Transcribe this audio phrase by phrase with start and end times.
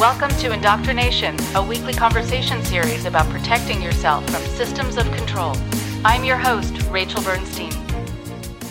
[0.00, 5.54] Welcome to Indoctrination, a weekly conversation series about protecting yourself from systems of control.
[6.06, 7.70] I'm your host, Rachel Bernstein.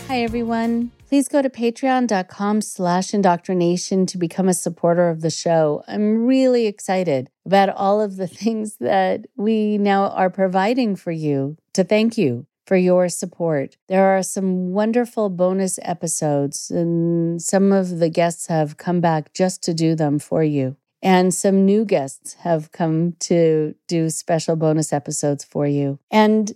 [0.08, 0.90] Hi, everyone.
[1.06, 5.84] Please go to patreon.com slash indoctrination to become a supporter of the show.
[5.86, 11.56] I'm really excited about all of the things that we now are providing for you
[11.74, 13.76] to thank you for your support.
[13.86, 19.62] There are some wonderful bonus episodes, and some of the guests have come back just
[19.62, 20.76] to do them for you.
[21.02, 25.98] And some new guests have come to do special bonus episodes for you.
[26.10, 26.52] And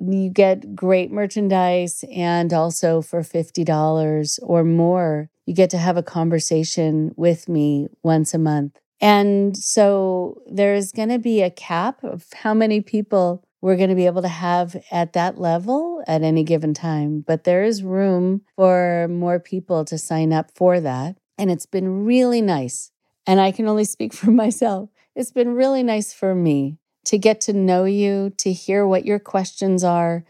[0.00, 6.02] you get great merchandise, and also for $50 or more, you get to have a
[6.02, 8.78] conversation with me once a month.
[9.00, 13.94] And so there's going to be a cap of how many people we're going to
[13.94, 17.20] be able to have at that level at any given time.
[17.26, 21.16] But there is room for more people to sign up for that.
[21.38, 22.92] And it's been really nice
[23.26, 24.90] and I can only speak for myself.
[25.14, 29.18] It's been really nice for me to get to know you, to hear what your
[29.18, 30.24] questions are,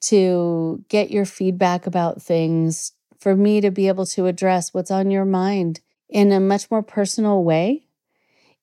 [0.00, 5.10] to get your feedback about things, for me to be able to address what's on
[5.10, 7.86] your mind in a much more personal way.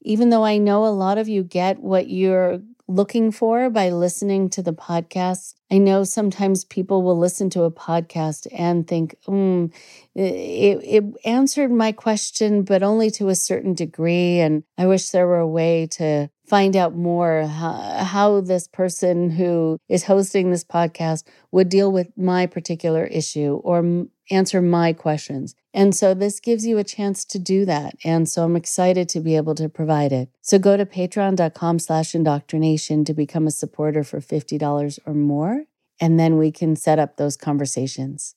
[0.01, 4.49] Even though I know a lot of you get what you're looking for by listening
[4.49, 5.55] to the podcast.
[5.71, 9.73] I know sometimes people will listen to a podcast and think, mm,
[10.15, 14.39] it, it answered my question, but only to a certain degree.
[14.39, 19.29] And I wish there were a way to find out more how, how this person
[19.29, 25.55] who is hosting this podcast would deal with my particular issue or answer my questions.
[25.73, 27.95] And so this gives you a chance to do that.
[28.03, 30.29] And so I'm excited to be able to provide it.
[30.41, 35.63] So go to patreon.com slash indoctrination to become a supporter for $50 or more.
[35.99, 38.35] And then we can set up those conversations.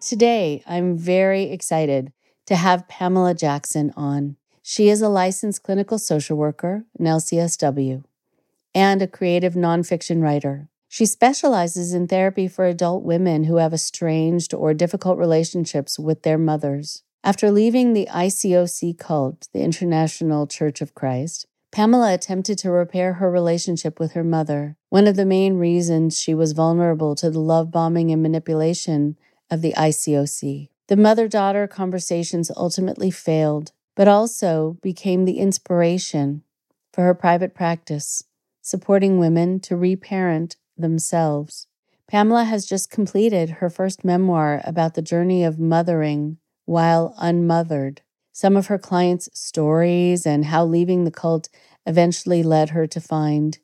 [0.00, 2.10] Today, I'm very excited
[2.46, 4.36] to have Pamela Jackson on.
[4.62, 8.02] She is a licensed clinical social worker, an LCSW,
[8.74, 10.69] and a creative nonfiction writer.
[10.92, 16.36] She specializes in therapy for adult women who have estranged or difficult relationships with their
[16.36, 17.04] mothers.
[17.22, 23.30] After leaving the ICOC cult, the International Church of Christ, Pamela attempted to repair her
[23.30, 24.76] relationship with her mother.
[24.88, 29.16] One of the main reasons she was vulnerable to the love bombing and manipulation
[29.48, 30.70] of the ICOC.
[30.88, 36.42] The mother daughter conversations ultimately failed, but also became the inspiration
[36.92, 38.24] for her private practice,
[38.60, 41.66] supporting women to reparent themselves.
[42.08, 48.02] Pamela has just completed her first memoir about the journey of mothering while unmothered.
[48.32, 51.48] Some of her clients' stories and how leaving the cult
[51.86, 53.58] eventually led her to find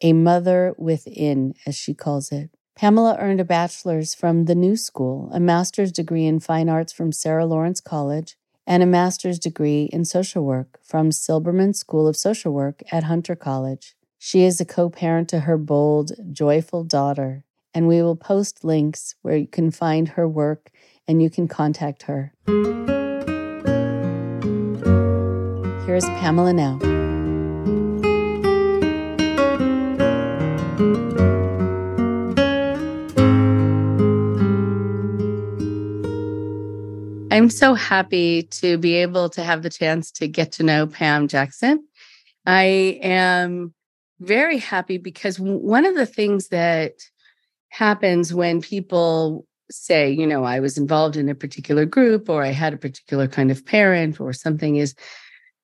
[0.00, 2.50] a mother within, as she calls it.
[2.74, 7.12] Pamela earned a bachelor's from the New School, a master's degree in fine arts from
[7.12, 12.52] Sarah Lawrence College, and a master's degree in social work from Silberman School of Social
[12.52, 13.94] Work at Hunter College.
[14.22, 17.42] She is a co parent to her bold, joyful daughter,
[17.72, 20.70] and we will post links where you can find her work
[21.08, 22.34] and you can contact her.
[25.86, 26.78] Here's Pamela now.
[37.30, 41.26] I'm so happy to be able to have the chance to get to know Pam
[41.26, 41.86] Jackson.
[42.44, 43.72] I am
[44.20, 46.92] very happy because one of the things that
[47.70, 52.50] happens when people say, you know, I was involved in a particular group or I
[52.50, 54.94] had a particular kind of parent or something is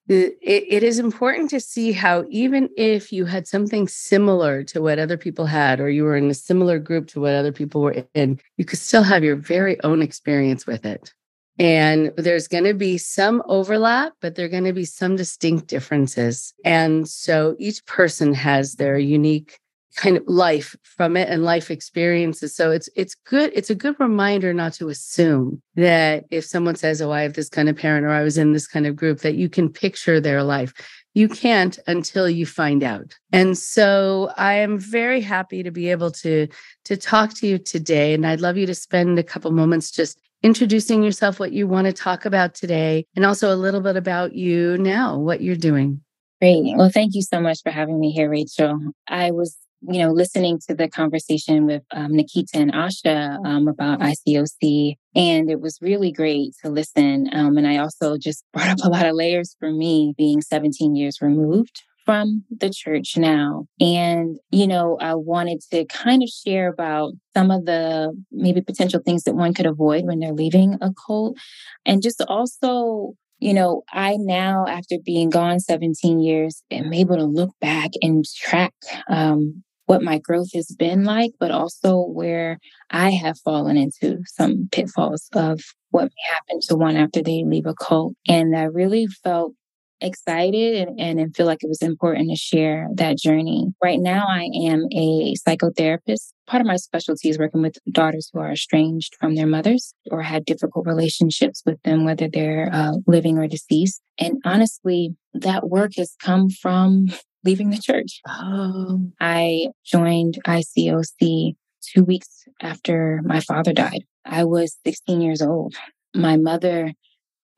[0.09, 5.01] it, it is important to see how even if you had something similar to what
[5.01, 8.05] other people had or you were in a similar group to what other people were
[8.15, 11.13] in you could still have your very own experience with it
[11.59, 15.69] and there's going to be some overlap, but there are going to be some distinct
[15.69, 16.53] differences.
[16.65, 19.59] And so each person has their unique
[19.97, 22.55] kind of life from it and life experiences.
[22.55, 27.01] So it's it's good, it's a good reminder not to assume that if someone says,
[27.01, 29.21] Oh, I have this kind of parent or I was in this kind of group,
[29.21, 30.75] that you can picture their life.
[31.15, 33.15] You can't until you find out.
[33.33, 36.47] And so I am very happy to be able to
[36.85, 38.13] to talk to you today.
[38.13, 41.89] And I'd love you to spend a couple moments just introducing yourself, what you want
[41.89, 46.01] to talk about today, and also a little bit about you now, what you're doing.
[46.41, 46.77] Great.
[46.77, 48.79] Well, thank you so much for having me here, Rachel.
[49.09, 53.99] I was, you know, listening to the conversation with um, Nikita and Asha um, about
[53.99, 57.29] ICOC, and it was really great to listen.
[57.33, 60.95] Um, and I also just brought up a lot of layers for me being 17
[60.95, 63.67] years removed from the church now.
[63.81, 69.01] And, you know, I wanted to kind of share about some of the maybe potential
[69.05, 71.37] things that one could avoid when they're leaving a cult.
[71.85, 77.25] And just also, you know, I now, after being gone 17 years, am able to
[77.25, 78.73] look back and track
[79.11, 82.59] um, what my growth has been like, but also where
[82.91, 85.61] I have fallen into some pitfalls of
[85.91, 88.15] what may happen to one after they leave a cult.
[88.29, 89.53] And I really felt
[90.01, 93.73] excited and, and feel like it was important to share that journey.
[93.83, 96.33] Right now, I am a psychotherapist.
[96.47, 100.23] Part of my specialty is working with daughters who are estranged from their mothers or
[100.23, 104.01] had difficult relationships with them, whether they're uh, living or deceased.
[104.19, 107.07] And honestly, that work has come from
[107.45, 108.21] leaving the church.
[108.29, 109.11] Oh.
[109.21, 111.55] I joined ICOC
[111.95, 114.05] two weeks after my father died.
[114.25, 115.75] I was 16 years old.
[116.15, 116.93] My mother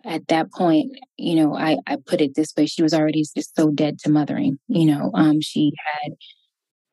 [0.05, 3.55] at that point, you know, I, I put it this way, she was already just
[3.56, 4.59] so dead to mothering.
[4.69, 5.73] You know, um, she
[6.03, 6.12] had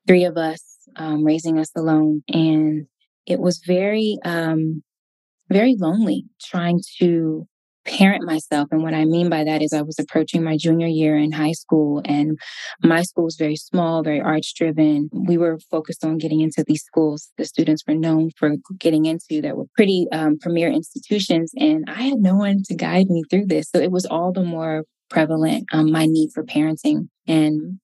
[0.07, 0.63] three of us
[0.96, 2.24] um, raising us alone.
[2.30, 2.88] And
[3.25, 4.84] it was very, um,
[5.50, 7.48] very lonely trying to
[7.86, 8.68] parent myself.
[8.72, 11.52] And what I mean by that is I was approaching my junior year in high
[11.52, 12.38] school and
[12.84, 15.10] my school was very small, very arts driven.
[15.14, 19.42] We were focused on getting into these schools the students were known for getting into
[19.42, 21.52] that were pretty um, premier institutions.
[21.58, 23.70] And I had no one to guide me through this.
[23.70, 27.10] So it was all the more prevalent, um, my need for parenting.
[27.28, 27.80] And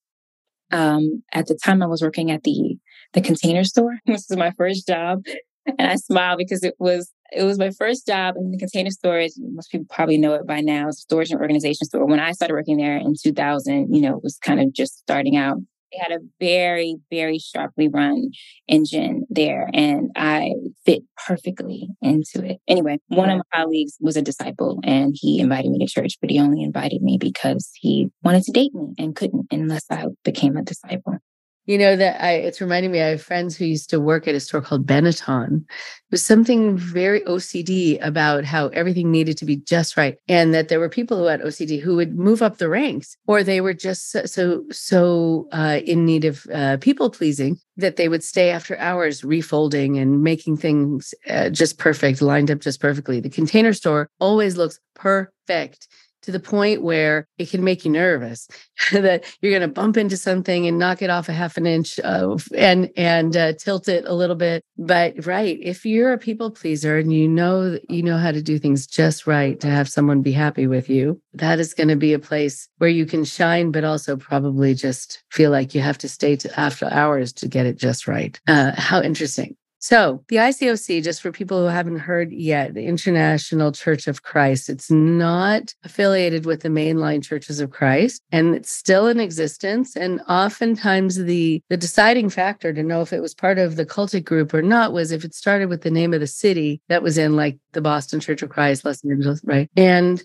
[0.72, 2.78] um, at the time I was working at the
[3.14, 3.98] the container store.
[4.06, 5.24] This was my first job.
[5.66, 9.32] And I smiled because it was it was my first job in the container storage.
[9.38, 10.90] Most people probably know it by now.
[10.90, 12.06] It's storage and organization store.
[12.06, 15.38] When I started working there in 2000, you know, it was kind of just starting
[15.38, 15.58] out.
[15.92, 18.32] They had a very, very sharply run
[18.68, 20.54] engine there, and I
[20.86, 22.60] fit perfectly into it.
[22.66, 26.30] Anyway, one of my colleagues was a disciple, and he invited me to church, but
[26.30, 30.56] he only invited me because he wanted to date me and couldn't unless I became
[30.56, 31.18] a disciple.
[31.68, 34.34] You know that I it's reminding me I have friends who used to work at
[34.34, 35.58] a store called Benetton.
[35.58, 40.70] It was something very OCD about how everything needed to be just right and that
[40.70, 43.76] there were people who had OCD who would move up the ranks or they were
[43.76, 48.50] just so so, so uh, in need of uh, people pleasing that they would stay
[48.50, 53.20] after hours refolding and making things uh, just perfect lined up just perfectly.
[53.20, 55.88] The container store always looks perfect
[56.24, 58.48] to the point where it can make you nervous
[58.92, 62.00] that you're going to bump into something and knock it off a half an inch
[62.00, 64.64] of, and and uh, tilt it a little bit.
[64.78, 68.58] But right if you're a people pleaser and you know you know how to do
[68.58, 72.14] things just right to have someone be happy with you that is going to be
[72.14, 76.10] a place where you can shine but also probably just feel like you have to
[76.10, 78.40] stay to after hours to get it just right.
[78.48, 83.72] Uh, how interesting so, the ICOC, just for people who haven't heard yet, the International
[83.72, 89.08] Church of Christ, it's not affiliated with the mainline churches of Christ, and it's still
[89.08, 89.96] in existence.
[89.96, 94.24] And oftentimes, the, the deciding factor to know if it was part of the cultic
[94.24, 97.18] group or not was if it started with the name of the city that was
[97.18, 99.68] in, like the Boston Church of Christ, Los Angeles, right?
[99.76, 100.24] And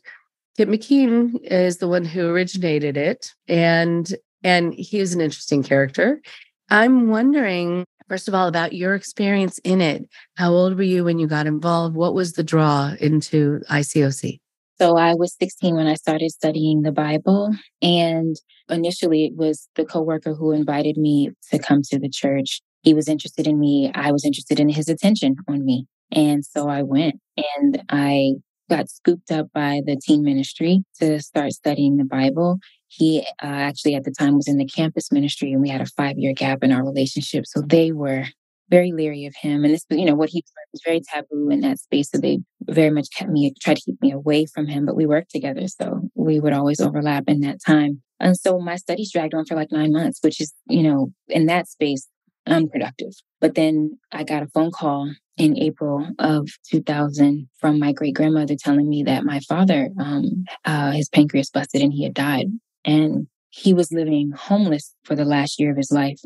[0.58, 3.32] Kip McKean is the one who originated it.
[3.48, 6.20] And and he is an interesting character.
[6.68, 10.08] I'm wondering First of all, about your experience in it.
[10.36, 11.96] How old were you when you got involved?
[11.96, 14.38] What was the draw into ICOC?
[14.78, 17.50] So I was 16 when I started studying the Bible.
[17.82, 18.36] And
[18.68, 22.60] initially, it was the coworker who invited me to come to the church.
[22.82, 23.90] He was interested in me.
[23.94, 25.86] I was interested in his attention on me.
[26.12, 27.16] And so I went
[27.58, 28.34] and I
[28.68, 32.58] got scooped up by the teen ministry to start studying the Bible.
[32.88, 35.86] He uh, actually at the time was in the campus ministry and we had a
[35.86, 37.44] five year gap in our relationship.
[37.46, 38.24] So they were
[38.68, 39.64] very leery of him.
[39.64, 42.10] And this, you know, what he was very taboo in that space.
[42.10, 45.06] So they very much kept me, tried to keep me away from him, but we
[45.06, 45.66] worked together.
[45.68, 48.02] So we would always overlap in that time.
[48.18, 51.46] And so my studies dragged on for like nine months, which is, you know, in
[51.46, 52.08] that space,
[52.46, 53.12] unproductive.
[53.40, 58.56] But then I got a phone call in April of 2000 from my great grandmother
[58.58, 62.46] telling me that my father, um, uh, his pancreas busted and he had died.
[62.86, 66.20] And he was living homeless for the last year of his life.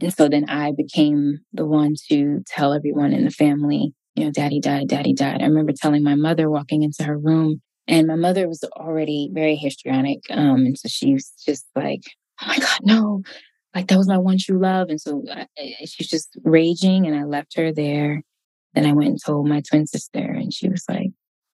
[0.00, 4.30] And so then I became the one to tell everyone in the family, you know,
[4.30, 5.42] daddy died, daddy died.
[5.42, 9.56] I remember telling my mother walking into her room, and my mother was already very
[9.56, 10.20] histrionic.
[10.30, 12.02] Um, and so she was just like,
[12.42, 13.22] oh my God, no,
[13.74, 14.88] like that was my one true love.
[14.90, 15.24] And so
[15.84, 18.22] she's just raging, and I left her there.
[18.74, 21.10] Then I went and told my twin sister, and she was like,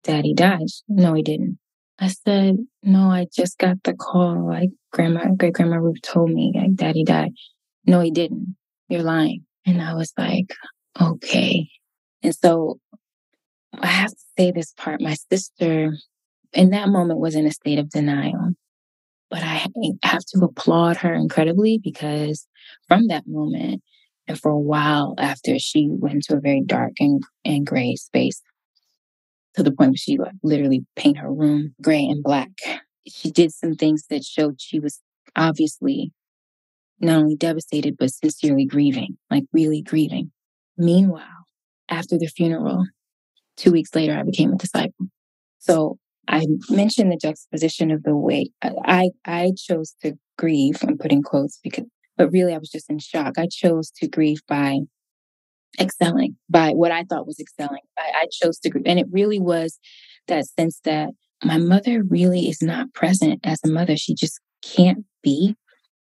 [0.04, 0.68] Daddy died.
[0.88, 1.58] No, he didn't.
[1.98, 4.46] I said, No, I just got the call.
[4.46, 7.32] Like grandma, great grandma Ruth told me, like daddy died.
[7.86, 8.56] No, he didn't.
[8.88, 9.44] You're lying.
[9.66, 10.54] And I was like,
[11.00, 11.68] Okay.
[12.22, 12.78] And so
[13.80, 15.00] I have to say this part.
[15.00, 15.96] My sister,
[16.52, 18.52] in that moment, was in a state of denial.
[19.30, 19.66] But I
[20.02, 22.46] have to applaud her incredibly because
[22.86, 23.82] from that moment
[24.26, 28.42] and for a while after, she went to a very dark and, and gray space
[29.58, 32.50] to the point where she like literally paint her room gray and black.
[33.06, 35.00] She did some things that showed she was
[35.36, 36.12] obviously
[37.00, 40.30] not only devastated, but sincerely grieving, like really grieving.
[40.76, 41.44] Meanwhile,
[41.88, 42.86] after the funeral,
[43.56, 45.06] two weeks later, I became a disciple.
[45.58, 45.98] So
[46.28, 51.58] I mentioned the juxtaposition of the way I, I chose to grieve, I'm putting quotes
[51.62, 51.86] because,
[52.16, 53.38] but really I was just in shock.
[53.38, 54.80] I chose to grieve by
[55.80, 57.82] excelling, by what I thought was excelling.
[57.98, 58.86] I, I chose to grieve.
[58.86, 59.78] And it really was
[60.26, 61.10] that sense that
[61.44, 63.96] my mother really is not present as a mother.
[63.96, 65.54] She just can't be.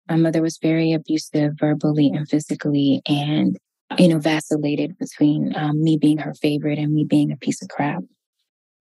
[0.08, 3.56] My mother was very abusive verbally and physically, and
[3.98, 7.68] you know, vacillated between um, me being her favorite and me being a piece of
[7.68, 8.02] crap.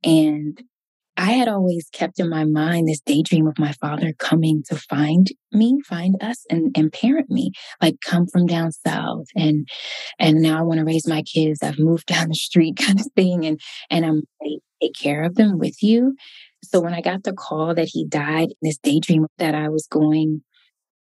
[0.03, 0.61] And
[1.17, 5.27] I had always kept in my mind this daydream of my father coming to find
[5.51, 9.27] me, find us and, and parent me, like come from down south.
[9.35, 9.67] And,
[10.19, 11.63] and now I want to raise my kids.
[11.63, 13.45] I've moved down the street kind of thing.
[13.45, 16.15] And, and I'm like, take care of them with you.
[16.63, 20.41] So when I got the call that he died, this daydream that I was going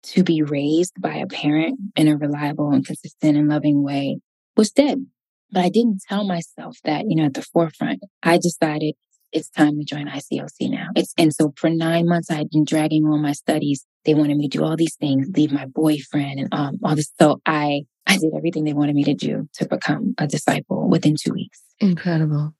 [0.03, 4.20] to be raised by a parent in a reliable and consistent and loving way
[4.58, 5.06] was dead.
[5.51, 8.01] But I didn't tell myself that, you know, at the forefront.
[8.24, 8.96] I decided
[9.32, 10.88] it's time to join ICOC now.
[10.96, 13.86] It's, and so for nine months, I had been dragging on my studies.
[14.06, 17.12] They wanted me to do all these things, leave my boyfriend and um, all this.
[17.20, 21.16] So I, I did everything they wanted me to do to become a disciple within
[21.16, 21.62] two weeks.
[21.80, 22.54] Incredible.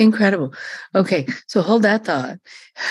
[0.00, 0.54] Incredible.
[0.94, 2.38] Okay, so hold that thought.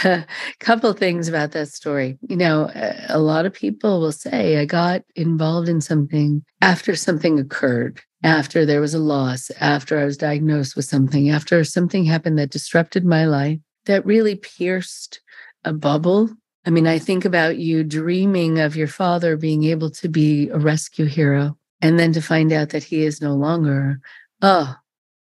[0.03, 0.25] A
[0.60, 2.19] couple things about that story.
[2.22, 2.69] You know,
[3.10, 8.65] a lot of people will say, I got involved in something after something occurred, after
[8.65, 13.05] there was a loss, after I was diagnosed with something, after something happened that disrupted
[13.05, 15.21] my life, that really pierced
[15.63, 16.29] a bubble.
[16.65, 20.59] I mean, I think about you dreaming of your father being able to be a
[20.59, 23.99] rescue hero, and then to find out that he is no longer.
[24.41, 24.75] Oh,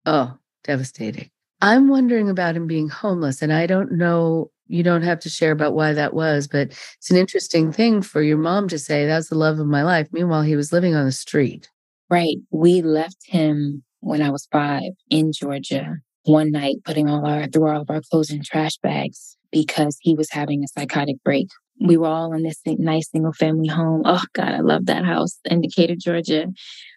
[0.06, 1.30] oh, devastating.
[1.60, 3.42] I'm wondering about him being homeless.
[3.42, 7.10] And I don't know, you don't have to share about why that was, but it's
[7.10, 10.08] an interesting thing for your mom to say, that's the love of my life.
[10.12, 11.70] Meanwhile, he was living on the street.
[12.10, 12.36] Right.
[12.50, 17.68] We left him when I was five in Georgia one night, putting all our, through
[17.68, 21.48] all of our clothes in trash bags because he was having a psychotic break.
[21.80, 24.02] We were all in this nice single family home.
[24.04, 26.46] Oh God, I love that house in Decatur, Georgia,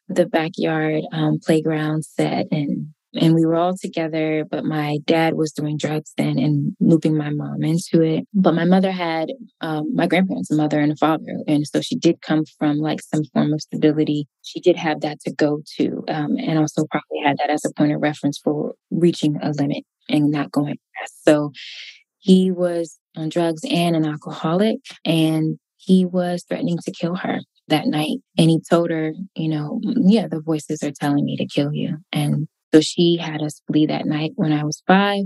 [0.08, 5.34] with a backyard um, playground set and and we were all together, but my dad
[5.36, 8.26] was doing drugs then and looping my mom into it.
[8.34, 9.30] But my mother had
[9.62, 11.40] um, my grandparents, a mother and a father.
[11.48, 14.28] And so she did come from like some form of stability.
[14.44, 17.74] She did have that to go to, um, and also probably had that as a
[17.74, 21.24] point of reference for reaching a limit and not going past.
[21.24, 21.52] So
[22.20, 27.88] he was on drugs and an alcoholic, and he was threatening to kill her that
[27.88, 28.20] night.
[28.38, 31.98] And he told her, you know, yeah, the voices are telling me to kill you.
[32.12, 35.24] And so she had us flee that night when I was five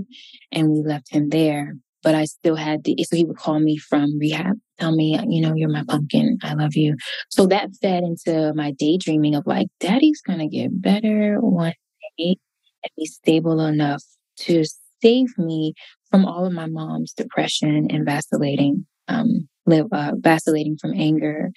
[0.50, 1.74] and we left him there.
[2.02, 5.40] But I still had the, so he would call me from rehab, tell me, you
[5.40, 6.38] know, you're my pumpkin.
[6.42, 6.96] I love you.
[7.30, 11.74] So that fed into my daydreaming of like, daddy's going to get better one
[12.18, 12.36] day
[12.82, 14.02] and be stable enough
[14.38, 14.64] to
[15.00, 15.74] save me
[16.10, 21.50] from all of my mom's depression and vacillating, um, live, uh, vacillating from anger,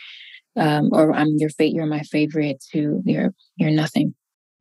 [0.56, 4.14] um, or I'm your fate, you're my favorite to you're, you're nothing.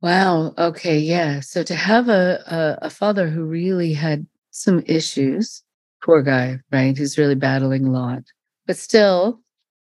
[0.05, 0.53] Wow.
[0.59, 0.99] Okay.
[0.99, 1.39] Yeah.
[1.39, 5.63] So to have a, a, a father who really had some issues,
[6.03, 6.95] poor guy, right?
[6.95, 8.21] Who's really battling a lot,
[8.67, 9.41] but still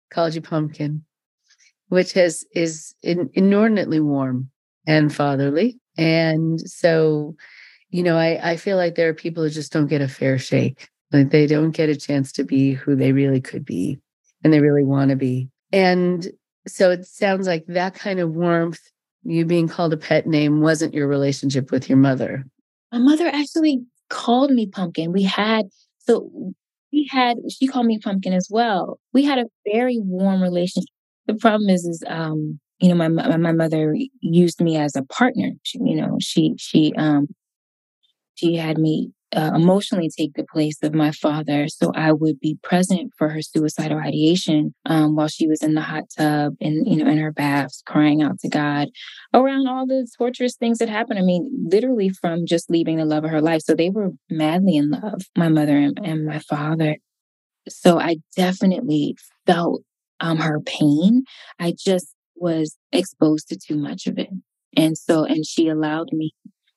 [0.09, 1.05] called you pumpkin,
[1.89, 4.49] which has is in, inordinately warm
[4.87, 5.79] and fatherly.
[5.95, 7.35] And so,
[7.91, 10.39] you know, I, I feel like there are people who just don't get a fair
[10.39, 10.89] shake.
[11.11, 13.99] Like they don't get a chance to be who they really could be
[14.43, 15.49] and they really want to be.
[15.71, 16.27] And
[16.67, 18.81] so it sounds like that kind of warmth
[19.23, 22.45] you being called a pet name wasn't your relationship with your mother.
[22.91, 25.11] My mother actually called me pumpkin.
[25.11, 25.67] We had,
[25.99, 26.53] so
[26.91, 28.99] we had, she called me pumpkin as well.
[29.13, 30.89] We had a very warm relationship.
[31.27, 35.51] The problem is, is, um, you know, my, my mother used me as a partner.
[35.63, 37.27] She, you know, she, she, um,
[38.35, 41.67] she had me uh, emotionally take the place of my father.
[41.67, 45.81] So I would be present for her suicidal ideation um, while she was in the
[45.81, 48.87] hot tub and, you know, in her baths, crying out to God
[49.33, 51.19] around all the torturous things that happened.
[51.19, 53.61] I mean, literally from just leaving the love of her life.
[53.61, 56.97] So they were madly in love, my mother and, and my father.
[57.67, 59.83] So I definitely felt
[60.19, 61.23] um, her pain.
[61.59, 64.29] I just was exposed to too much of it.
[64.75, 66.31] And so, and she allowed me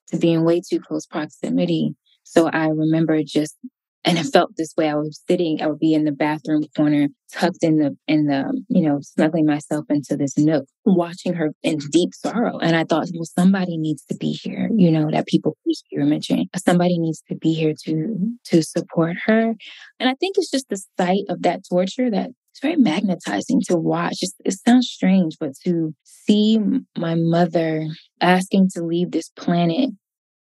[0.08, 3.56] to be in way too close proximity so I remember just
[4.04, 4.88] and I felt this way.
[4.88, 8.60] I was sitting, I would be in the bathroom corner, tucked in the in the,
[8.68, 12.58] you know, snuggling myself into this nook, watching her in deep sorrow.
[12.58, 16.06] And I thought, well, somebody needs to be here, you know, that people you were
[16.06, 16.48] mentioning.
[16.56, 19.54] Somebody needs to be here to to support her.
[20.00, 23.76] And I think it's just the sight of that torture that it's very magnetizing to
[23.76, 24.18] watch.
[24.20, 26.58] It's, it sounds strange, but to see
[26.98, 27.86] my mother
[28.20, 29.90] asking to leave this planet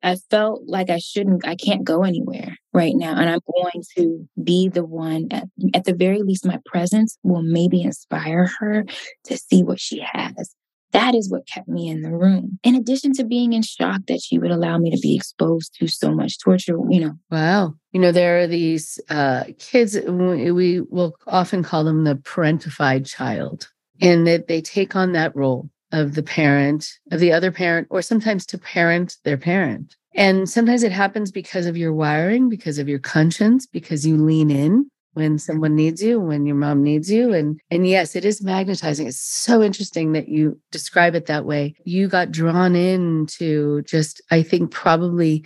[0.02, 3.16] I felt like I shouldn't, I can't go anywhere right now.
[3.16, 7.42] And I'm going to be the one, at, at the very least, my presence will
[7.42, 8.84] maybe inspire her
[9.24, 10.54] to see what she has.
[10.92, 12.58] That is what kept me in the room.
[12.64, 15.86] In addition to being in shock that she would allow me to be exposed to
[15.86, 17.12] so much torture, you know.
[17.30, 17.74] Wow.
[17.92, 23.70] You know, there are these uh, kids, we will often call them the parentified child,
[24.00, 28.02] and that they take on that role of the parent, of the other parent, or
[28.02, 29.96] sometimes to parent their parent.
[30.14, 34.50] And sometimes it happens because of your wiring, because of your conscience, because you lean
[34.50, 37.32] in when someone needs you, when your mom needs you.
[37.32, 39.06] And and yes, it is magnetizing.
[39.06, 41.74] It's so interesting that you describe it that way.
[41.84, 45.44] You got drawn into just, I think, probably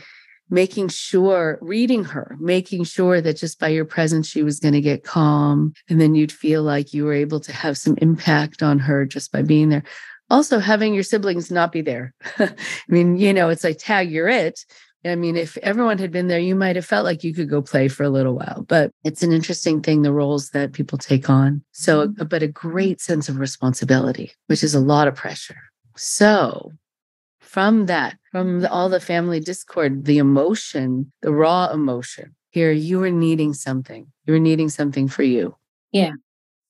[0.51, 4.81] making sure, reading her, making sure that just by your presence, she was going to
[4.81, 5.73] get calm.
[5.89, 9.33] And then you'd feel like you were able to have some impact on her just
[9.33, 9.85] by being there
[10.31, 12.15] also having your siblings not be there.
[12.39, 12.55] I
[12.89, 14.65] mean, you know, it's like tag you're it.
[15.07, 17.61] I mean, if everyone had been there, you might have felt like you could go
[17.61, 18.65] play for a little while.
[18.67, 21.63] But it's an interesting thing, the roles that people take on.
[21.73, 22.25] So, mm-hmm.
[22.25, 25.59] but a great sense of responsibility, which is a lot of pressure.
[25.97, 26.73] So,
[27.41, 32.99] from that, from the, all the family discord, the emotion, the raw emotion, here you
[32.99, 34.07] were needing something.
[34.27, 35.55] You were needing something for you.
[35.93, 36.13] Yeah.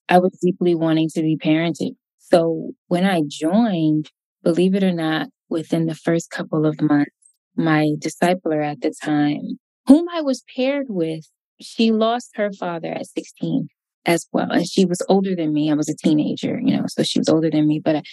[0.09, 1.97] I was deeply wanting to be parented.
[2.31, 4.11] So when I joined,
[4.43, 7.11] believe it or not, within the first couple of months,
[7.57, 11.27] my discipler at the time, whom I was paired with,
[11.61, 13.69] she lost her father at 16
[14.07, 14.51] as well.
[14.51, 15.71] And she was older than me.
[15.71, 17.81] I was a teenager, you know, so she was older than me.
[17.85, 18.05] But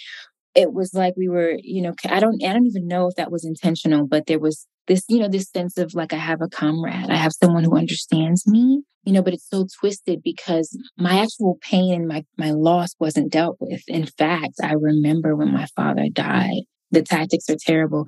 [0.54, 3.32] it was like we were, you know, I don't, I don't even know if that
[3.32, 6.48] was intentional, but there was this, you know, this sense of like I have a
[6.48, 11.20] comrade, I have someone who understands me, you know, but it's so twisted because my
[11.20, 13.82] actual pain and my my loss wasn't dealt with.
[13.88, 18.06] In fact, I remember when my father died, the tactics are terrible.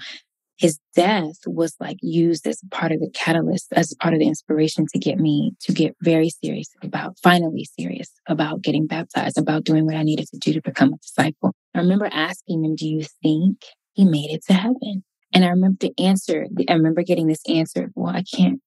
[0.56, 4.86] His death was like used as part of the catalyst, as part of the inspiration
[4.92, 9.84] to get me to get very serious about, finally serious about getting baptized, about doing
[9.84, 11.54] what I needed to do to become a disciple.
[11.74, 13.62] I remember asking him, Do you think
[13.94, 15.02] he made it to heaven?
[15.34, 18.60] And I remember the answer, I remember getting this answer, well, I can't,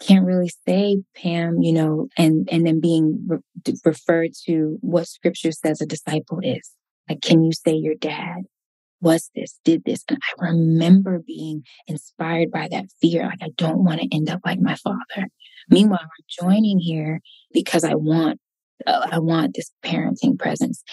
[0.00, 5.50] can't really say, Pam, you know, and, and then being re- referred to what scripture
[5.50, 6.70] says a disciple is.
[7.08, 8.42] Like, can you say your dad
[9.00, 10.04] was this, did this?
[10.08, 13.24] And I remember being inspired by that fear.
[13.24, 15.28] Like, I don't want to end up like my father.
[15.70, 17.20] Meanwhile, I'm joining here
[17.52, 18.40] because I want,
[18.86, 20.84] uh, I want this parenting presence.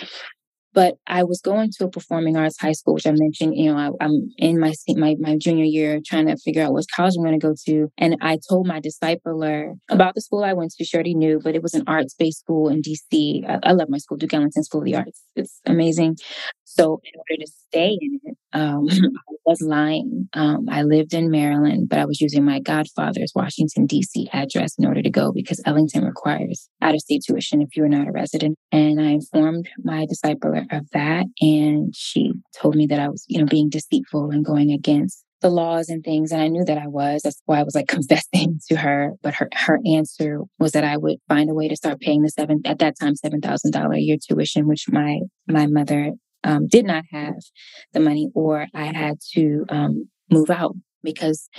[0.76, 3.56] But I was going to a performing arts high school, which I mentioned.
[3.58, 6.86] You know, I, am in my, my my junior year trying to figure out what
[6.96, 10.54] college I'm going to go to, and I told my discipler about the school I
[10.54, 10.86] went to.
[10.86, 13.50] She already knew, but it was an arts based school in DC.
[13.50, 15.24] I, I love my school, Duke Ellington School of the Arts.
[15.36, 16.18] It's amazing.
[16.78, 20.28] So in order to stay in it, um, I was lying.
[20.34, 24.28] Um, I lived in Maryland, but I was using my godfather's Washington, D.C.
[24.34, 28.08] address in order to go because Ellington requires out of state tuition if you're not
[28.08, 28.58] a resident.
[28.72, 31.26] And I informed my discipler of that.
[31.40, 35.50] And she told me that I was, you know, being deceitful and going against the
[35.50, 36.32] laws and things.
[36.32, 37.22] And I knew that I was.
[37.24, 39.14] That's why I was like confessing to her.
[39.22, 42.30] But her, her answer was that I would find a way to start paying the
[42.30, 46.12] seven, at that time, $7,000 a year tuition, which my, my mother
[46.46, 47.36] um, did not have
[47.94, 51.50] the money or I had to um, move out because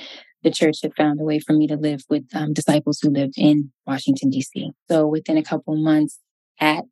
[0.42, 3.35] the church had found a way for me to live with um, disciples who lived
[3.37, 4.70] in Washington, D.C.
[4.88, 6.20] So within a couple months
[6.61, 6.85] at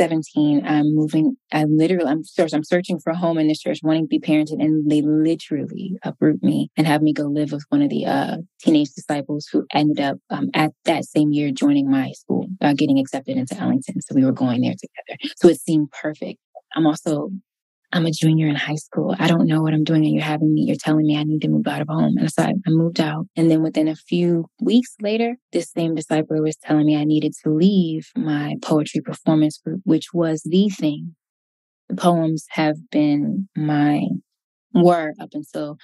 [0.00, 1.36] 17, I'm moving.
[1.52, 2.22] I literally, I'm,
[2.54, 5.98] I'm searching for a home in this church, wanting to be parented, and they literally
[6.02, 9.66] uproot me and have me go live with one of the uh, teenage disciples who
[9.74, 14.00] ended up um, at that same year joining my school, uh, getting accepted into Ellington.
[14.00, 15.18] So we were going there together.
[15.36, 16.38] So it seemed perfect.
[16.74, 17.30] I'm also
[17.92, 19.16] I'm a junior in high school.
[19.18, 20.04] I don't know what I'm doing.
[20.04, 22.16] And you're having me, you're telling me I need to move out of home.
[22.18, 23.26] And so I, I moved out.
[23.36, 27.32] And then within a few weeks later, this same disciple was telling me I needed
[27.42, 31.16] to leave my poetry performance group, which was the thing.
[31.88, 34.02] The poems have been my,
[34.72, 35.76] were up until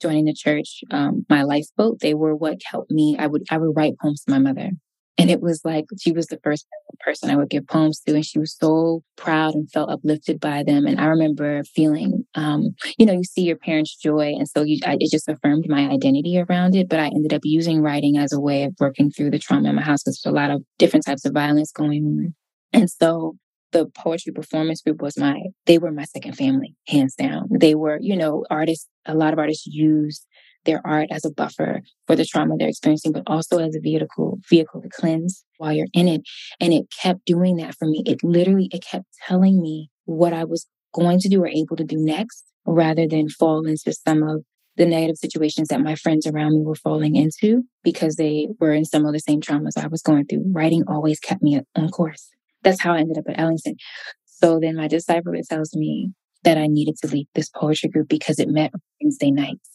[0.00, 2.00] joining the church, um, my lifeboat.
[2.00, 3.16] They were what helped me.
[3.18, 4.70] I would, I would write poems to my mother
[5.18, 6.66] And it was like she was the first
[7.00, 10.62] person I would give poems to, and she was so proud and felt uplifted by
[10.62, 10.86] them.
[10.86, 14.78] And I remember feeling, um, you know, you see your parents' joy, and so you,
[14.86, 16.88] I, it just affirmed my identity around it.
[16.88, 19.76] But I ended up using writing as a way of working through the trauma in
[19.76, 22.34] my house because there's a lot of different types of violence going on.
[22.72, 23.36] And so
[23.72, 27.98] the poetry performance group was my they were my second family hands down they were
[28.00, 30.24] you know artists a lot of artists use
[30.64, 34.38] their art as a buffer for the trauma they're experiencing, but also as a vehicle,
[34.48, 36.22] vehicle to cleanse while you're in it.
[36.60, 38.02] And it kept doing that for me.
[38.06, 41.84] It literally, it kept telling me what I was going to do or able to
[41.84, 44.42] do next rather than fall into some of
[44.76, 48.84] the negative situations that my friends around me were falling into because they were in
[48.84, 50.44] some of the same traumas I was going through.
[50.52, 52.28] Writing always kept me on course.
[52.62, 53.76] That's how I ended up at Ellington.
[54.24, 56.12] So then my disciple tells me
[56.44, 59.71] that I needed to leave this poetry group because it met Wednesday nights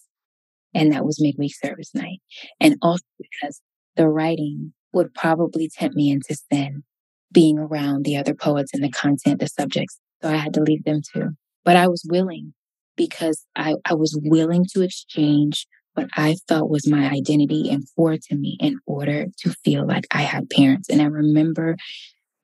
[0.77, 2.19] and that was midweek service night.
[2.59, 3.61] And also because
[3.95, 6.83] the writing would probably tempt me into sin,
[7.31, 9.99] being around the other poets and the content, the subjects.
[10.21, 11.31] So I had to leave them too.
[11.65, 12.53] But I was willing
[12.95, 18.17] because I, I was willing to exchange what I felt was my identity and core
[18.29, 20.89] to me in order to feel like I had parents.
[20.89, 21.75] And I remember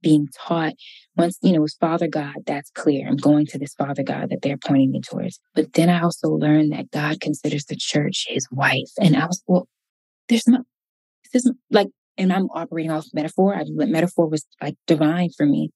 [0.03, 0.73] being taught
[1.15, 3.07] once, you know, it was Father God, that's clear.
[3.07, 5.39] I'm going to this Father God that they're pointing me towards.
[5.53, 8.89] But then I also learned that God considers the church his wife.
[8.99, 9.67] And I was, well,
[10.29, 10.63] there's no,
[11.31, 13.55] this is like, and I'm operating off metaphor.
[13.55, 15.71] I, metaphor was like divine for me.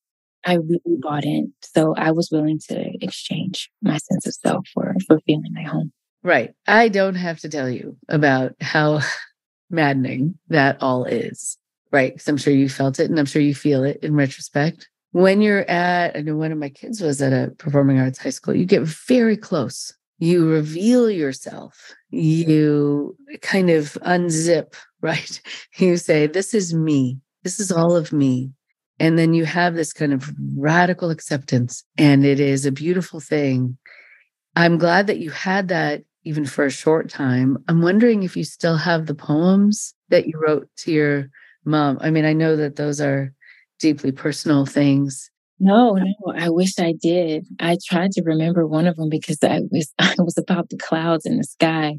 [0.46, 1.54] I really bought in.
[1.62, 5.92] So I was willing to exchange my sense of self for, for feeling my home.
[6.24, 6.52] Right.
[6.66, 9.02] I don't have to tell you about how
[9.70, 11.58] maddening that all is
[11.92, 12.14] right?
[12.14, 14.90] Because I'm sure you felt it and I'm sure you feel it in retrospect.
[15.12, 18.30] When you're at, I know one of my kids was at a performing arts high
[18.30, 19.94] school, you get very close.
[20.20, 21.94] You reveal yourself.
[22.10, 25.42] You kind of unzip, right?
[25.78, 27.20] You say, This is me.
[27.44, 28.52] This is all of me.
[29.00, 31.84] And then you have this kind of radical acceptance.
[31.98, 33.78] And it is a beautiful thing.
[34.56, 37.58] I'm glad that you had that even for a short time.
[37.70, 41.30] I'm wondering if you still have the poems that you wrote to your
[41.68, 41.98] mom?
[42.02, 43.34] I mean, I know that those are
[43.80, 45.30] deeply personal things.
[45.60, 47.48] No, no, I wish I did.
[47.60, 51.26] I tried to remember one of them because I was I was about the clouds
[51.26, 51.98] in the sky.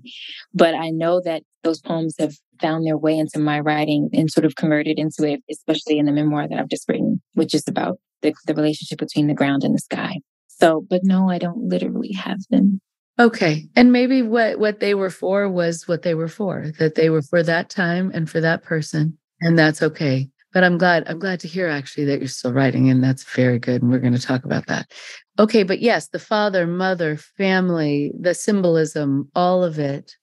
[0.55, 4.45] But I know that those poems have found their way into my writing and sort
[4.45, 7.99] of converted into it, especially in the memoir that I've just written, which is about
[8.23, 10.21] the, the relationship between the ground and the sky.
[10.49, 12.81] So, but no, I don't literally have them.
[13.19, 13.67] Okay.
[13.75, 17.23] And maybe what what they were for was what they were for, that they were
[17.23, 20.29] for that time and for that person and that's okay.
[20.53, 23.59] But i'm glad i'm glad to hear actually that you're still writing and that's very
[23.59, 24.91] good and we're going to talk about that.
[25.39, 30.17] Okay but yes the father mother family the symbolism all of it.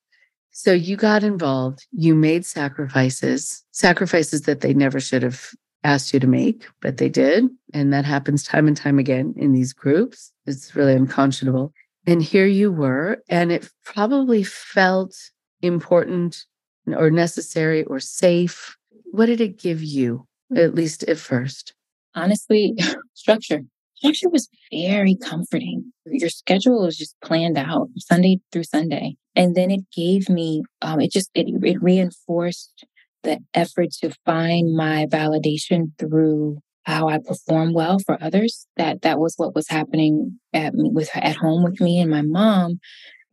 [0.52, 5.52] So you got involved you made sacrifices sacrifices that they never should have
[5.84, 9.54] asked you to make but they did and that happens time and time again in
[9.54, 10.32] these groups.
[10.48, 11.72] It's really unconscionable.
[12.08, 15.16] And here you were and it probably felt
[15.62, 16.46] important
[16.88, 18.76] or necessary or safe
[19.12, 21.74] what did it give you, at least at first?
[22.14, 22.76] Honestly,
[23.14, 23.62] structure.
[23.96, 25.92] Structure was very comforting.
[26.06, 29.16] Your schedule was just planned out Sunday through Sunday.
[29.36, 32.86] And then it gave me, um, it just, it, it reinforced
[33.24, 38.68] the effort to find my validation through how I perform well for others.
[38.78, 42.22] That that was what was happening at me with at home with me and my
[42.22, 42.80] mom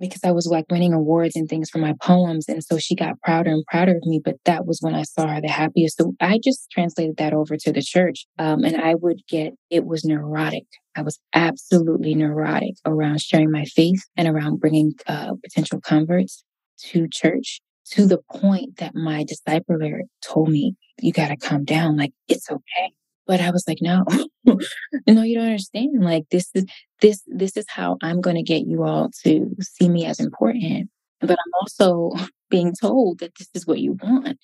[0.03, 2.49] because I was like winning awards and things for my poems.
[2.49, 4.21] And so she got prouder and prouder of me.
[4.23, 5.97] But that was when I saw her the happiest.
[5.97, 8.27] So I just translated that over to the church.
[8.39, 10.67] Um, and I would get, it was neurotic.
[10.97, 16.45] I was absolutely neurotic around sharing my faith and around bringing uh, potential converts
[16.91, 17.61] to church
[17.93, 21.97] to the point that my discipler told me, you got to calm down.
[21.97, 22.93] Like, it's okay.
[23.27, 24.05] But I was like, no,
[25.07, 26.03] no, you don't understand.
[26.03, 26.65] Like this is
[27.01, 30.91] this this is how I'm going to get you all to see me as important.
[31.21, 32.11] But I'm also
[32.51, 34.39] being told that this is what you want.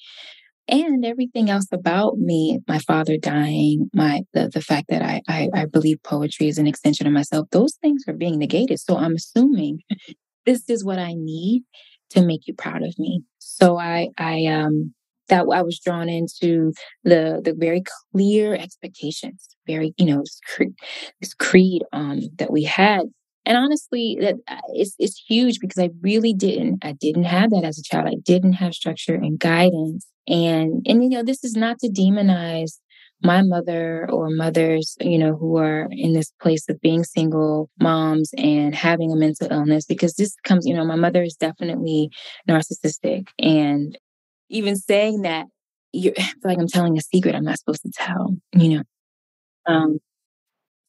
[0.71, 5.49] And everything else about me, my father dying, my the, the fact that I, I
[5.55, 8.79] I believe poetry is an extension of myself, those things are being negated.
[8.79, 9.81] So I'm assuming
[10.47, 11.65] this is what I need
[12.11, 13.23] to make you proud of me.
[13.39, 14.95] So I I um
[15.29, 16.73] that I was drawn into
[17.05, 20.75] the the very clear expectations, very you know this creed,
[21.21, 23.03] this creed um, that we had.
[23.47, 27.65] And honestly, that uh, it's it's huge because I really didn't I didn't have that
[27.65, 28.09] as a child.
[28.09, 30.07] I didn't have structure and guidance.
[30.27, 32.79] And and you know this is not to demonize
[33.23, 38.31] my mother or mothers, you know, who are in this place of being single moms
[38.39, 42.11] and having a mental illness, because this comes, you know, my mother is definitely
[42.49, 43.99] narcissistic and
[44.49, 45.47] even saying that
[45.93, 48.83] you I feel like I'm telling a secret I'm not supposed to tell, you know.
[49.67, 49.99] Um,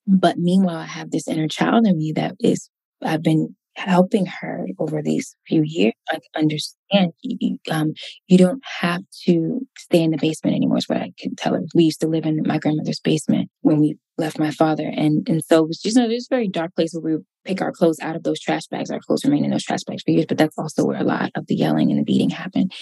[0.08, 2.70] but meanwhile, I have this inner child in me that is
[3.04, 7.94] I've been helping her over these few years like understand you, um,
[8.28, 11.62] you don't have to stay in the basement anymore is what i can tell her.
[11.74, 15.42] We used to live in my grandmother's basement when we left my father and and
[15.46, 17.72] so it was just you know a very dark place where we would pick our
[17.72, 18.92] clothes out of those trash bags.
[18.92, 21.32] Our clothes remain in those trash bags for years but that's also where a lot
[21.36, 22.74] of the yelling and the beating happened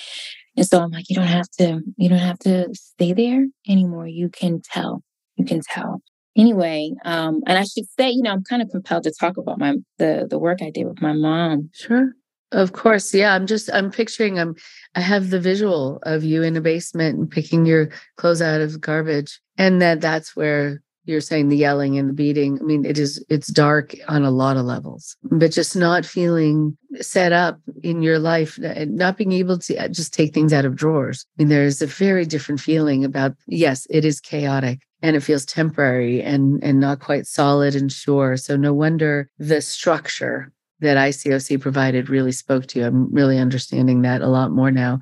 [0.58, 4.08] and so i'm like you don't have to you don't have to stay there anymore
[4.08, 5.02] you can tell
[5.38, 6.02] you can tell
[6.38, 9.60] anyway, um, and I should say, you know, I'm kind of compelled to talk about
[9.60, 11.70] my the the work I did with my mom.
[11.74, 12.14] Sure.
[12.54, 13.14] Of course.
[13.14, 13.34] Yeah.
[13.34, 14.56] I'm just I'm picturing I'm
[14.96, 18.80] I have the visual of you in a basement and picking your clothes out of
[18.80, 19.42] garbage.
[19.58, 22.60] And that that's where you're saying the yelling and the beating.
[22.60, 26.78] I mean, it is it's dark on a lot of levels, but just not feeling
[27.00, 30.76] set up in your life, not being able to uh, just take things out of
[30.76, 31.26] drawers.
[31.38, 35.46] I mean, there's a very different feeling about yes, it is chaotic and it feels
[35.46, 41.60] temporary and and not quite solid and sure so no wonder the structure that ICOC
[41.60, 42.86] provided really spoke to you.
[42.86, 45.00] I'm really understanding that a lot more now.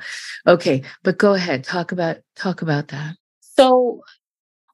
[0.48, 1.64] Okay, but go ahead.
[1.64, 3.16] Talk about talk about that.
[3.42, 4.02] So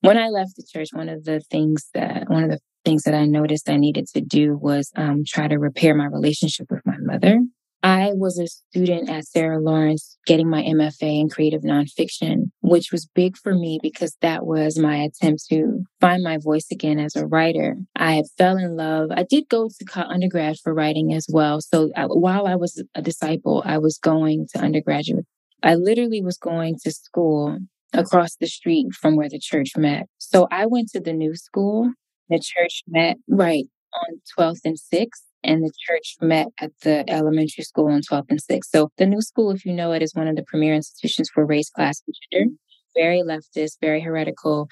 [0.02, 3.14] when I left the church, one of the things that one of the things that
[3.14, 6.98] I noticed I needed to do was um, try to repair my relationship with my
[7.00, 7.40] mother.
[7.84, 13.08] I was a student at Sarah Lawrence getting my MFA in creative nonfiction, which was
[13.08, 17.26] big for me because that was my attempt to find my voice again as a
[17.26, 17.78] writer.
[17.96, 19.10] I fell in love.
[19.12, 21.60] I did go to undergrad for writing as well.
[21.60, 25.26] So I, uh, while I was a disciple, I was going to undergraduate.
[25.64, 27.58] I literally was going to school
[27.93, 30.08] across the street from where the church met.
[30.17, 31.91] So I went to the new school.
[32.30, 37.63] The church met right on 12th and 6th and the church met at the elementary
[37.63, 38.65] school on 12th and 6th.
[38.69, 41.45] So the new school, if you know it, is one of the premier institutions for
[41.45, 42.56] race, class, and gender.
[42.95, 44.67] Very leftist, very heretical.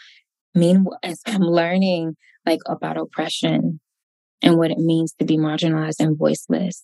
[0.53, 3.79] Meanwhile, as I'm learning like about oppression
[4.41, 6.84] and what it means to be marginalized and voiceless.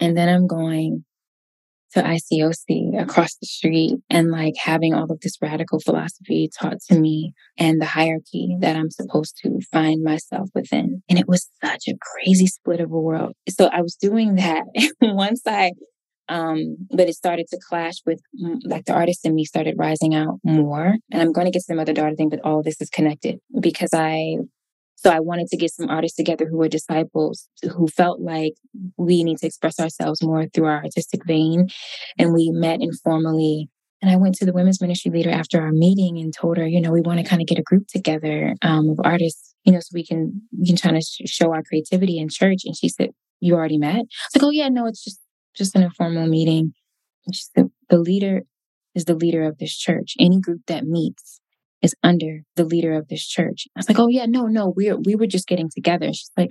[0.00, 1.04] And then I'm going,
[1.92, 6.98] to ICOC across the street and like having all of this radical philosophy taught to
[6.98, 11.02] me and the hierarchy that I'm supposed to find myself within.
[11.08, 13.34] And it was such a crazy split of a world.
[13.48, 14.64] So I was doing that.
[15.00, 15.72] Once I
[16.28, 20.14] um, but it started to clash with mm, like the artist in me started rising
[20.14, 20.96] out more.
[21.12, 23.38] And I'm going to get to the mother daughter thing, but all this is connected
[23.60, 24.38] because I
[24.96, 28.54] so I wanted to get some artists together who were disciples who felt like
[28.96, 31.68] we need to express ourselves more through our artistic vein.
[32.18, 33.68] And we met informally.
[34.00, 36.80] And I went to the women's ministry leader after our meeting and told her, you
[36.80, 39.80] know, we want to kind of get a group together um, of artists, you know,
[39.80, 42.62] so we can we can try to show our creativity in church.
[42.64, 45.20] And she said, "You already met?" I was like, "Oh yeah, no, it's just
[45.54, 46.74] just an informal meeting."
[47.26, 48.42] And she said, "The leader
[48.94, 50.14] is the leader of this church.
[50.20, 51.40] Any group that meets
[51.86, 53.66] is under the leader of this church.
[53.74, 56.08] I was like, oh yeah, no, no, we we were just getting together.
[56.08, 56.50] She's like,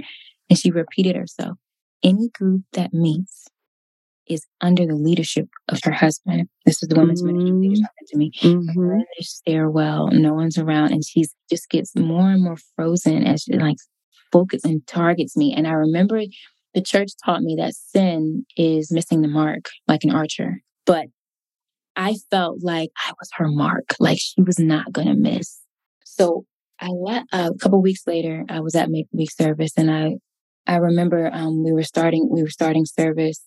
[0.49, 1.57] and she repeated herself.
[2.01, 3.47] Any group that meets
[4.27, 6.47] is under the leadership of her husband.
[6.65, 7.37] This is the women's mm-hmm.
[7.37, 8.31] ministry leader talking to me.
[8.41, 8.99] Mm-hmm.
[9.19, 13.77] stairwell, no one's around, and she just gets more and more frozen as she like
[14.31, 15.53] focuses and targets me.
[15.55, 16.21] And I remember
[16.73, 20.61] the church taught me that sin is missing the mark, like an archer.
[20.85, 21.07] But
[21.95, 25.59] I felt like I was her mark, like she was not going to miss.
[26.03, 26.45] So
[26.79, 30.15] I let uh, a couple weeks later, I was at midweek service and I,
[30.67, 33.41] I remember um, we were starting, we were starting service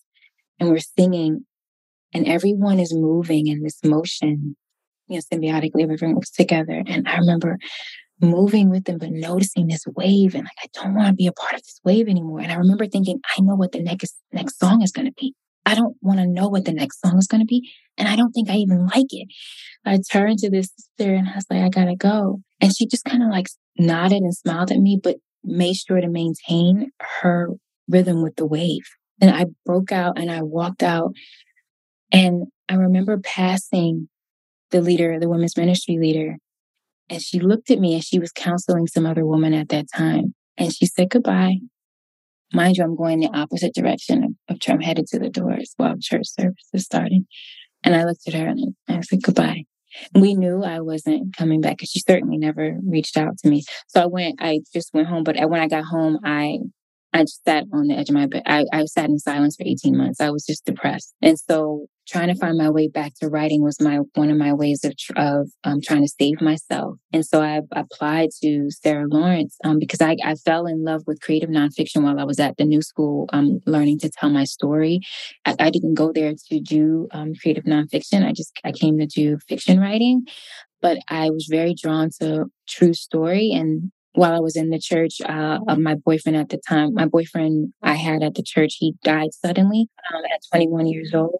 [0.58, 1.44] and we're singing
[2.14, 4.56] and everyone is moving in this motion,
[5.08, 6.82] you know, symbiotically, everyone was together.
[6.86, 7.58] And I remember
[8.20, 11.32] moving with them, but noticing this wave and like, I don't want to be a
[11.32, 12.40] part of this wave anymore.
[12.40, 15.34] And I remember thinking, I know what the next, next song is going to be.
[15.66, 17.70] I don't want to know what the next song is going to be.
[17.98, 19.28] And I don't think I even like it.
[19.84, 22.40] I turned to this sister and I was like, I gotta go.
[22.60, 26.08] And she just kind of like nodded and smiled at me, but made sure to
[26.08, 27.50] maintain her
[27.88, 28.82] rhythm with the wave.
[29.20, 31.12] And I broke out and I walked out.
[32.12, 34.08] And I remember passing
[34.70, 36.36] the leader, the women's ministry leader.
[37.10, 40.34] And she looked at me and she was counseling some other woman at that time.
[40.56, 41.56] And she said goodbye.
[42.52, 45.96] Mind you, I'm going the opposite direction of, of I'm headed to the doors while
[46.00, 47.26] church service is starting.
[47.84, 49.64] And I looked at her and I said goodbye.
[50.14, 53.64] We knew I wasn't coming back because she certainly never reached out to me.
[53.88, 55.24] So I went, I just went home.
[55.24, 56.58] But when I got home, I
[57.12, 58.42] I just sat on the edge of my bed.
[58.46, 60.20] I, I sat in silence for 18 months.
[60.20, 61.14] I was just depressed.
[61.22, 64.52] And so trying to find my way back to writing was my one of my
[64.52, 66.96] ways of of um, trying to save myself.
[67.12, 71.20] And so I applied to Sarah Lawrence um, because I, I fell in love with
[71.20, 75.00] creative nonfiction while I was at the New School, um, learning to tell my story.
[75.44, 78.26] I, I didn't go there to do um, creative nonfiction.
[78.26, 80.24] I just I came to do fiction writing,
[80.80, 85.20] but I was very drawn to true story and while I was in the church,
[85.20, 88.94] uh, of my boyfriend at the time, my boyfriend I had at the church, he
[89.04, 91.38] died suddenly um, at 21 years old.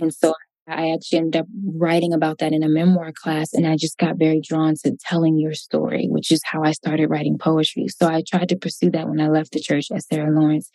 [0.00, 0.34] And so
[0.68, 3.52] I actually ended up writing about that in a memoir class.
[3.52, 7.08] And I just got very drawn to telling your story, which is how I started
[7.08, 7.88] writing poetry.
[7.88, 10.70] So I tried to pursue that when I left the church at Sarah Lawrence.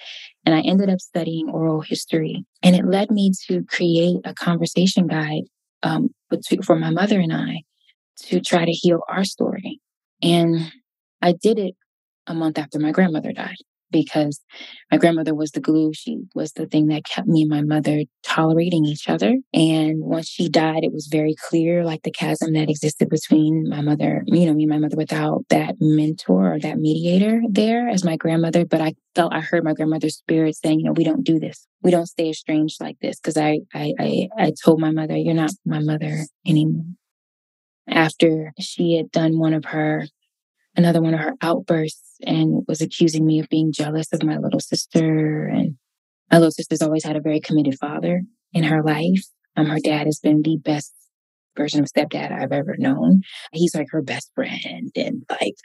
[0.45, 2.45] And I ended up studying oral history.
[2.61, 5.43] And it led me to create a conversation guide
[5.83, 6.09] um,
[6.63, 7.61] for my mother and I
[8.27, 9.79] to try to heal our story.
[10.21, 10.71] And
[11.21, 11.75] I did it
[12.27, 13.57] a month after my grandmother died
[13.91, 14.39] because
[14.91, 15.93] my grandmother was the glue.
[15.93, 19.37] She was the thing that kept me and my mother tolerating each other.
[19.53, 23.81] And once she died, it was very clear, like the chasm that existed between my
[23.81, 28.03] mother, you know, me and my mother without that mentor or that mediator there as
[28.03, 28.65] my grandmother.
[28.65, 31.67] But I felt I heard my grandmother's spirit saying, you know, we don't do this.
[31.81, 33.19] We don't stay estranged like this.
[33.19, 36.85] Cause I, I, I, I told my mother, you're not my mother anymore.
[37.87, 40.07] After she had done one of her
[40.75, 44.59] another one of her outbursts and was accusing me of being jealous of my little
[44.59, 45.47] sister.
[45.47, 45.75] And
[46.31, 49.23] my little sister's always had a very committed father in her life.
[49.55, 50.93] Um, her dad has been the best
[51.55, 53.21] version of stepdad I've ever known.
[53.53, 55.55] He's like her best friend and like,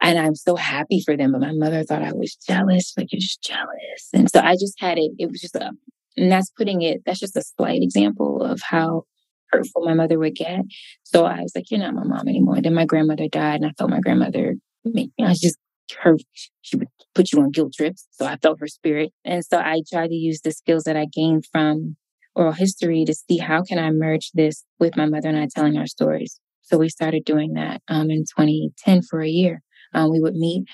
[0.00, 1.32] and I'm so happy for them.
[1.32, 4.08] But my mother thought I was jealous, like you're just jealous.
[4.12, 5.70] And so I just had it, it was just a,
[6.16, 9.04] and that's putting it, that's just a slight example of how
[9.50, 10.60] hurtful my mother would get.
[11.04, 12.60] So I was like, you're not my mom anymore.
[12.60, 14.54] Then my grandmother died and I felt my grandmother
[14.96, 15.58] I was just
[16.00, 16.16] her,
[16.62, 18.06] she would put you on guilt trips.
[18.12, 19.12] So I felt her spirit.
[19.24, 21.96] And so I tried to use the skills that I gained from
[22.34, 25.76] oral history to see how can I merge this with my mother and I telling
[25.76, 26.38] our stories.
[26.62, 29.62] So we started doing that um, in 2010 for a year.
[29.94, 30.64] Um, we would meet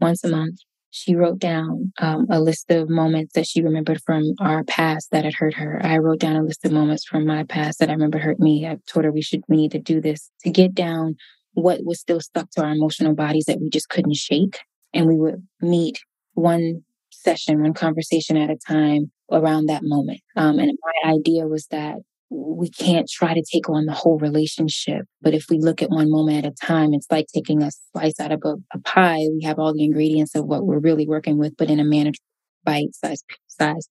[0.00, 0.58] once a month
[0.96, 5.24] she wrote down um, a list of moments that she remembered from our past that
[5.24, 5.84] had hurt her.
[5.84, 8.64] I wrote down a list of moments from my past that I remember hurt me.
[8.64, 11.16] I told her we should we need to do this to get down
[11.54, 14.60] what was still stuck to our emotional bodies that we just couldn't shake.
[14.92, 15.98] And we would meet
[16.34, 20.20] one session, one conversation at a time around that moment.
[20.36, 21.96] Um, and my idea was that
[22.34, 25.06] we can't try to take on the whole relationship.
[25.22, 28.18] But if we look at one moment at a time, it's like taking a slice
[28.18, 29.26] out of a, a pie.
[29.32, 32.24] We have all the ingredients of what we're really working with, but in a manageable
[32.64, 33.86] bite size size.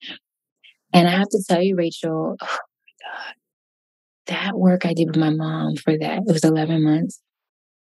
[0.93, 2.57] And I have to tell you, Rachel, oh
[3.01, 3.33] God,
[4.27, 7.21] that work I did with my mom for that, it was 11 months.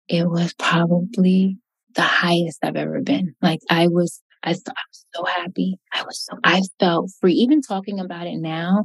[0.08, 1.58] It was probably
[1.94, 3.34] the highest I've ever been.
[3.40, 5.76] Like I was I, I was so happy.
[5.92, 7.34] I was so, I felt free.
[7.34, 8.84] Even talking about it now,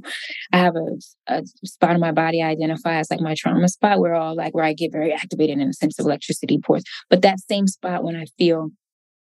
[0.52, 4.00] I have a, a spot in my body I identify as like my trauma spot
[4.00, 6.84] where all like where I get very activated and a sense of electricity pours.
[7.10, 8.70] But that same spot when I feel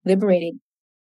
[0.05, 0.55] liberated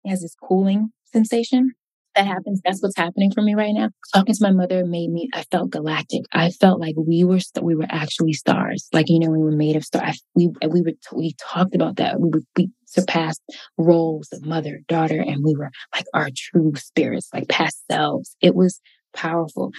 [0.05, 1.71] has this cooling sensation
[2.15, 2.61] that happens.
[2.63, 3.89] That's what's happening for me right now.
[4.13, 6.23] Talking to my mother made me, I felt galactic.
[6.31, 8.87] I felt like we were, we were actually stars.
[8.93, 10.21] Like, you know, we were made of stars.
[10.35, 12.19] We, we were, we talked about that.
[12.19, 13.41] We were, we surpassed
[13.77, 18.35] roles of mother, daughter, and we were like our true spirits, like past selves.
[18.41, 18.79] It was
[19.13, 19.71] powerful,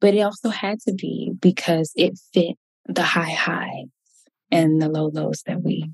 [0.00, 3.88] but it also had to be because it fit the high highs
[4.50, 5.90] and the low lows that we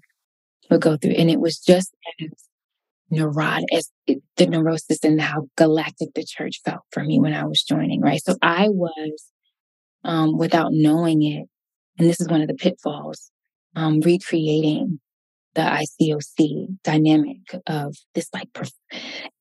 [0.70, 1.12] would go through.
[1.12, 2.30] And it was just as
[3.10, 7.62] neurotic as the neurosis and how galactic the church felt for me when I was
[7.62, 8.22] joining, right?
[8.22, 9.26] So I was,
[10.04, 11.46] um, without knowing it,
[11.98, 13.30] and this is one of the pitfalls,
[13.76, 14.98] um, recreating
[15.54, 18.72] the ICOC dynamic of this like perf-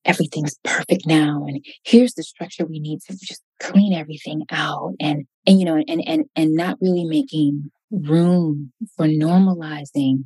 [0.06, 5.26] everything's perfect now and here's the structure we need to just clean everything out and
[5.45, 10.26] and you know and and and not really making room for normalizing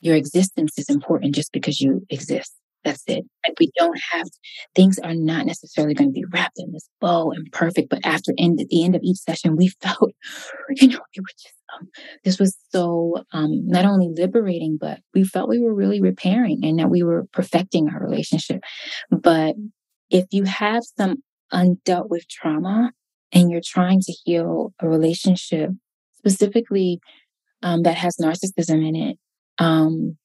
[0.00, 2.52] your existence is important just because you exist
[2.84, 3.24] that's it.
[3.46, 4.26] Like we don't have
[4.74, 7.90] things are not necessarily going to be wrapped in this bow and perfect.
[7.90, 10.12] But after end at the end of each session, we felt,
[10.70, 11.88] you know, we were just um,
[12.24, 16.78] this was so um, not only liberating, but we felt we were really repairing and
[16.78, 18.60] that we were perfecting our relationship.
[19.10, 19.56] But
[20.10, 22.92] if you have some undealt with trauma
[23.32, 25.70] and you're trying to heal a relationship,
[26.18, 27.00] specifically
[27.62, 29.18] um, that has narcissism in it,
[29.58, 30.16] um,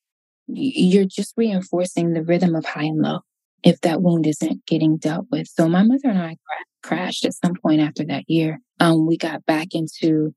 [0.47, 3.19] you're just reinforcing the rhythm of high and low
[3.63, 5.47] if that wound isn't getting dealt with.
[5.47, 8.59] So my mother and I cra- crashed at some point after that year.
[8.79, 10.33] Um, we got back into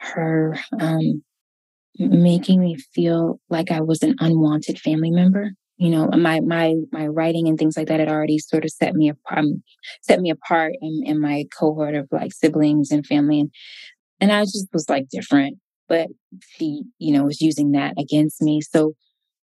[0.00, 1.22] her um,
[1.98, 7.06] making me feel like I was an unwanted family member you know my my my
[7.06, 9.62] writing and things like that had already sort of set me apart um,
[10.02, 13.50] set me apart in, in my cohort of like siblings and family and
[14.20, 15.58] and i just was like different
[15.88, 16.08] but
[16.40, 18.92] she you know was using that against me so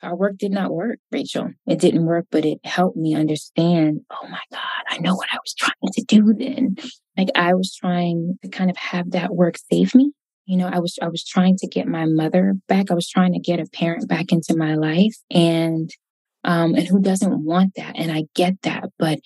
[0.05, 1.49] our work did not work rachel.
[1.67, 5.37] It didn't work but it helped me understand oh my god i know what i
[5.37, 6.75] was trying to do then.
[7.17, 10.11] Like i was trying to kind of have that work save me.
[10.45, 12.91] You know i was i was trying to get my mother back.
[12.91, 15.15] I was trying to get a parent back into my life.
[15.31, 15.89] And
[16.45, 17.93] um, and who doesn't want that?
[17.97, 19.19] And I get that, but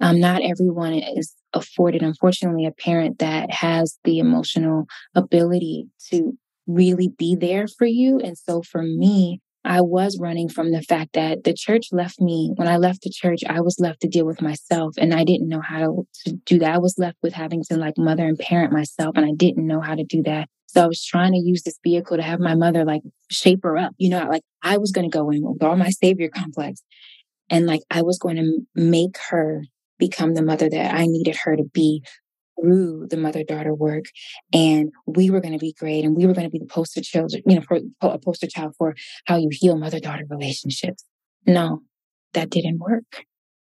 [0.00, 6.36] um, not everyone is afforded, unfortunately, a parent that has the emotional ability to
[6.66, 8.18] really be there for you.
[8.18, 12.52] And so for me, I was running from the fact that the church left me.
[12.54, 15.48] When I left the church, I was left to deal with myself and I didn't
[15.48, 16.74] know how to, do that.
[16.74, 19.80] I was left with having to like mother and parent myself and I didn't know
[19.80, 20.48] how to do that.
[20.66, 23.76] So I was trying to use this vehicle to have my mother like shape her
[23.76, 23.92] up.
[23.98, 26.82] You know, like I was going to go in with all my savior complex
[27.50, 29.64] and like I was going to make her
[29.98, 32.02] become the mother that I needed her to be
[32.60, 34.06] through the mother daughter work.
[34.52, 36.04] And we were going to be great.
[36.04, 38.74] And we were going to be the poster children, you know, for a poster child
[38.76, 38.94] for
[39.26, 41.04] how you heal mother daughter relationships.
[41.46, 41.82] No,
[42.32, 43.24] that didn't work.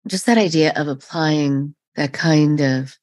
[0.07, 2.97] Just that idea of applying that kind of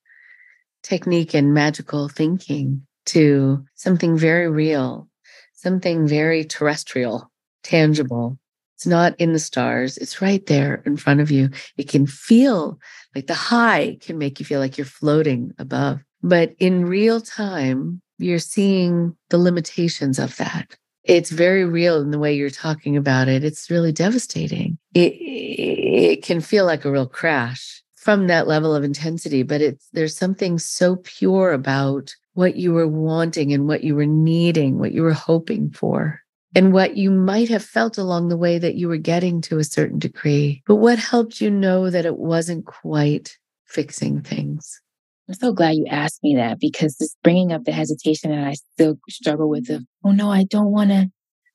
[0.83, 5.09] technique and magical thinking to something very real,
[5.55, 7.31] something very terrestrial,
[7.63, 8.39] tangible.
[8.81, 11.51] It's not in the stars, it's right there in front of you.
[11.77, 12.81] It can feel
[13.15, 16.01] like the high can make you feel like you're floating above.
[16.23, 20.79] But in real time, you're seeing the limitations of that.
[21.05, 23.45] It's very real in the way you're talking about it.
[23.45, 24.79] It's really devastating.
[24.95, 29.87] It, it can feel like a real crash from that level of intensity, but it's
[29.93, 34.93] there's something so pure about what you were wanting and what you were needing, what
[34.93, 36.23] you were hoping for,
[36.55, 39.65] and what you might have felt along the way that you were getting to a
[39.65, 40.63] certain degree.
[40.67, 44.81] But what helped you know that it wasn't quite fixing things?
[45.29, 48.55] I'm so glad you asked me that because it's bringing up the hesitation that I
[48.55, 51.09] still struggle with of, oh no, I don't want to,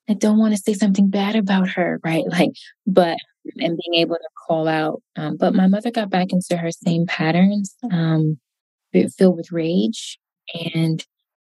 [0.07, 2.23] I don't want to say something bad about her, right?
[2.29, 2.51] Like,
[2.87, 3.17] but,
[3.57, 5.03] and being able to call out.
[5.17, 8.39] Um, but my mother got back into her same patterns, um,
[9.17, 10.19] filled with rage
[10.53, 11.05] and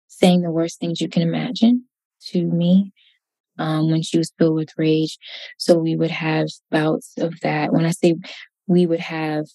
[0.09, 1.85] saying the worst things you can imagine
[2.21, 2.93] to me
[3.59, 5.19] um, when she was filled with rage.
[5.59, 7.73] So we would have bouts of that.
[7.73, 8.17] When I say
[8.67, 9.47] we would have,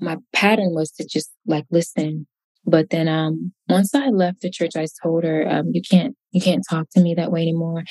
[0.00, 2.26] my pattern was to just like listen.
[2.64, 6.40] But then um, once I left the church, I told her, um, "You can't, you
[6.40, 7.82] can't talk to me that way anymore."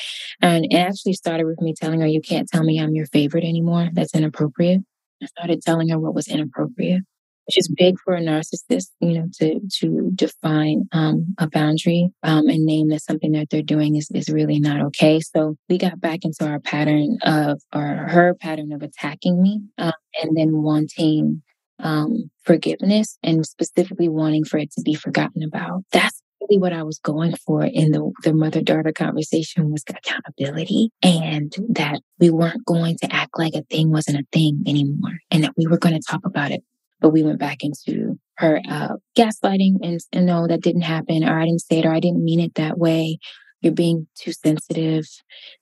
[0.41, 3.43] And it actually started with me telling her, "You can't tell me I'm your favorite
[3.43, 3.89] anymore.
[3.91, 4.81] That's inappropriate."
[5.21, 7.03] I started telling her what was inappropriate
[7.51, 12.47] which is big for a narcissist, you know, to to define um, a boundary um,
[12.47, 15.19] and name that something that they're doing is is really not okay.
[15.19, 19.91] So we got back into our pattern of or her pattern of attacking me um,
[20.23, 21.43] and then wanting
[21.79, 25.83] um, forgiveness and specifically wanting for it to be forgotten about.
[25.91, 30.91] That's really what I was going for in the, the mother daughter conversation was accountability
[31.03, 35.43] and that we weren't going to act like a thing wasn't a thing anymore and
[35.43, 36.63] that we were going to talk about it
[37.01, 41.39] but we went back into her uh, gaslighting and, and no, that didn't happen, or
[41.39, 43.17] I didn't say it, or I didn't mean it that way.
[43.61, 45.05] You're being too sensitive.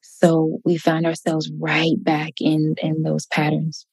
[0.02, 3.86] So we found ourselves right back in in those patterns.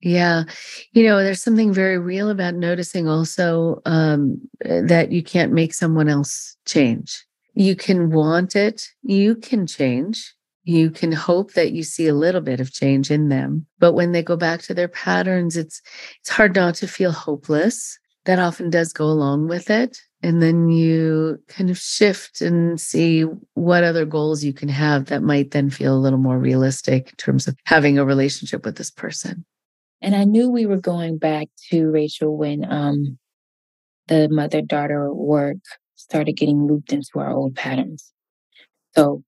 [0.00, 0.44] Yeah.
[0.92, 6.08] You know, there's something very real about noticing also um, that you can't make someone
[6.08, 7.22] else change.
[7.54, 10.34] You can want it, you can change,
[10.64, 14.12] you can hope that you see a little bit of change in them but when
[14.12, 15.80] they go back to their patterns it's
[16.20, 17.98] it's hard not to feel hopeless.
[18.26, 23.22] That often does go along with it and then you kind of shift and see
[23.54, 27.16] what other goals you can have that might then feel a little more realistic in
[27.16, 29.44] terms of having a relationship with this person.
[30.02, 33.18] And i knew we were going back to rachel when um
[34.08, 35.58] the mother daughter work
[35.94, 38.12] started getting looped into our old patterns.
[38.96, 39.22] So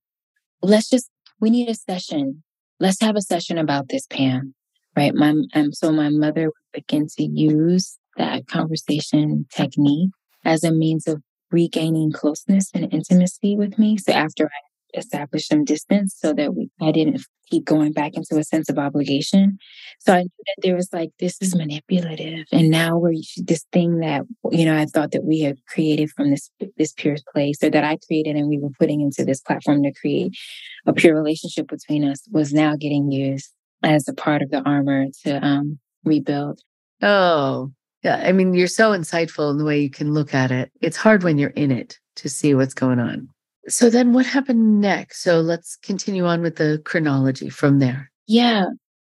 [0.60, 1.08] let's just
[1.42, 2.42] we need a session.
[2.80, 4.54] Let's have a session about this, Pam.
[4.96, 5.14] Right.
[5.14, 10.10] My um, so my mother would begin to use that conversation technique
[10.44, 11.20] as a means of
[11.50, 13.98] regaining closeness and intimacy with me.
[13.98, 18.38] So after I establish some distance so that we I didn't keep going back into
[18.38, 19.58] a sense of obligation.
[20.00, 23.98] So I knew that there was like this is manipulative, and now we're this thing
[23.98, 27.70] that you know I thought that we had created from this this pure place, or
[27.70, 30.34] that I created, and we were putting into this platform to create
[30.86, 33.50] a pure relationship between us was now getting used
[33.82, 36.60] as a part of the armor to um, rebuild.
[37.02, 37.72] Oh,
[38.02, 38.22] yeah.
[38.24, 40.70] I mean, you're so insightful in the way you can look at it.
[40.80, 43.28] It's hard when you're in it to see what's going on.
[43.68, 45.22] So then what happened next?
[45.22, 48.10] So let's continue on with the chronology from there.
[48.26, 48.66] Yeah.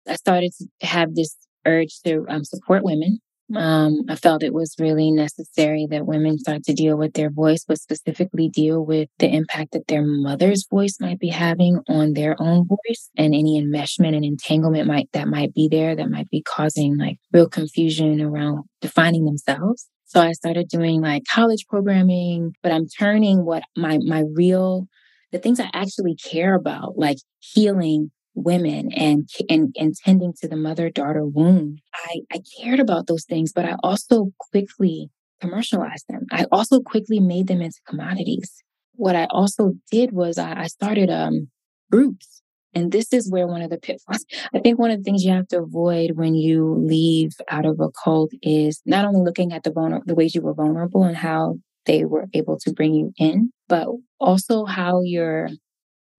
[0.09, 1.37] I started to have this
[1.67, 3.21] urge to um, support women.
[3.55, 7.65] Um, I felt it was really necessary that women start to deal with their voice,
[7.67, 12.41] but specifically deal with the impact that their mother's voice might be having on their
[12.41, 16.43] own voice and any enmeshment and entanglement might that might be there that might be
[16.43, 19.89] causing like real confusion around defining themselves.
[20.15, 24.87] So I started doing like college programming, but I'm turning what my my real
[25.33, 30.55] the things I actually care about, like healing women and and, and tending to the
[30.55, 31.81] mother daughter wound.
[31.93, 35.11] I, I cared about those things, but I also quickly
[35.41, 36.27] commercialized them.
[36.31, 38.63] I also quickly made them into commodities.
[38.93, 41.49] What I also did was I, I started um,
[41.91, 42.41] groups.
[42.75, 45.33] And this is where one of the pitfalls, I think one of the things you
[45.33, 49.63] have to avoid when you leave out of a cult is not only looking at
[49.63, 51.57] the vulner- the ways you were vulnerable and how
[51.87, 53.89] they were able to bring you in, but
[54.21, 55.49] also how you're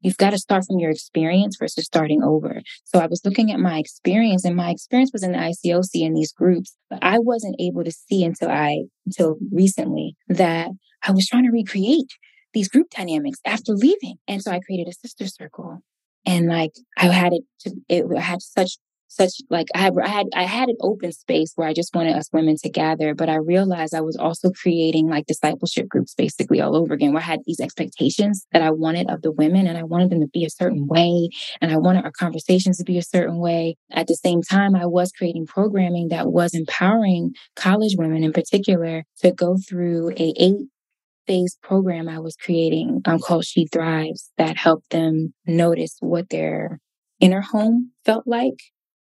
[0.02, 2.62] You've got to start from your experience versus starting over.
[2.84, 6.14] So I was looking at my experience and my experience was in the ICOC in
[6.14, 10.70] these groups, but I wasn't able to see until I, until recently that
[11.02, 12.12] I was trying to recreate
[12.54, 14.18] these group dynamics after leaving.
[14.28, 15.82] And so I created a sister circle
[16.26, 18.78] and like I had it to, it had such
[19.16, 22.16] such like I had I had I had an open space where I just wanted
[22.16, 26.62] us women to gather, but I realized I was also creating like discipleship groups basically
[26.62, 29.78] all over again, where I had these expectations that I wanted of the women and
[29.78, 31.30] I wanted them to be a certain way
[31.62, 33.78] and I wanted our conversations to be a certain way.
[33.92, 39.06] At the same time, I was creating programming that was empowering college women in particular
[39.22, 40.68] to go through a eight
[41.28, 46.80] phase program I was creating um, called She Thrives that helped them notice what their
[47.20, 48.60] inner home felt like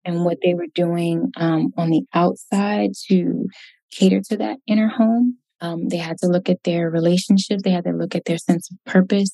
[0.05, 3.47] and what they were doing um, on the outside to
[3.91, 5.37] cater to that inner home.
[5.63, 7.63] Um, they had to look at their relationships.
[7.63, 9.31] They had to look at their sense of purpose.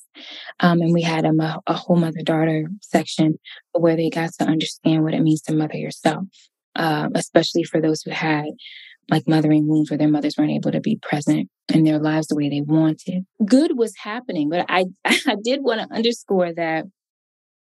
[0.59, 3.39] Um, and we had um, a, a whole mother daughter section
[3.71, 6.25] where they got to understand what it means to mother yourself,
[6.75, 8.47] uh, especially for those who had
[9.09, 12.35] like mothering wounds where their mothers weren't able to be present in their lives the
[12.35, 13.25] way they wanted.
[13.45, 16.85] Good was happening, but I, I did want to underscore that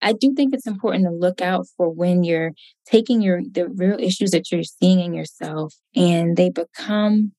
[0.04, 2.52] I do think it's important to look out for when you're
[2.86, 7.32] taking your the real issues that you're seeing in yourself and they become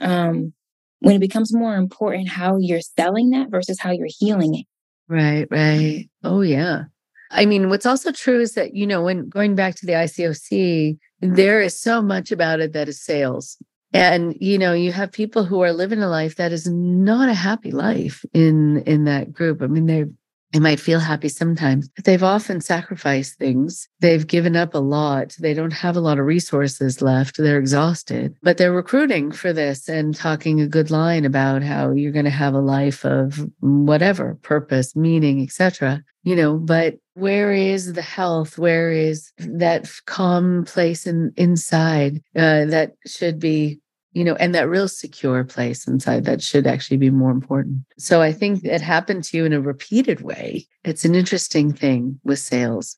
[0.00, 0.52] um
[0.98, 4.66] when it becomes more important how you're selling that versus how you're healing it.
[5.08, 6.08] Right, right.
[6.24, 6.84] Oh yeah.
[7.30, 10.98] I mean, what's also true is that, you know, when going back to the ICOC,
[11.20, 13.56] there is so much about it that is sales.
[13.92, 17.34] And you know, you have people who are living a life that is not a
[17.34, 19.62] happy life in in that group.
[19.62, 20.08] I mean, they're
[20.52, 23.88] they might feel happy sometimes, but they've often sacrificed things.
[24.00, 25.34] They've given up a lot.
[25.38, 27.36] They don't have a lot of resources left.
[27.36, 32.12] They're exhausted, but they're recruiting for this and talking a good line about how you're
[32.12, 36.02] going to have a life of whatever purpose, meaning, etc.
[36.22, 38.58] You know, but where is the health?
[38.58, 43.80] Where is that calm place in, inside uh, that should be
[44.16, 47.80] you know, and that real secure place inside that should actually be more important.
[47.98, 48.82] So I think it mm-hmm.
[48.82, 50.66] happened to you in a repeated way.
[50.84, 52.96] It's an interesting thing with sales.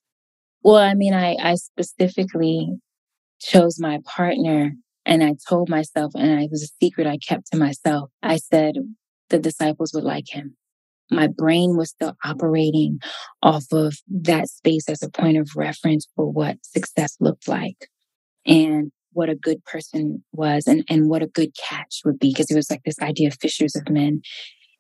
[0.62, 2.68] Well, I mean, I, I specifically
[3.40, 7.58] chose my partner and I told myself, and it was a secret I kept to
[7.58, 8.10] myself.
[8.22, 8.76] I said
[9.28, 10.56] the disciples would like him.
[11.10, 13.00] My brain was still operating
[13.42, 17.88] off of that space as a point of reference for what success looked like.
[18.46, 22.48] And what a good person was and, and what a good catch would be because
[22.52, 24.20] it was like this idea of fishers of men.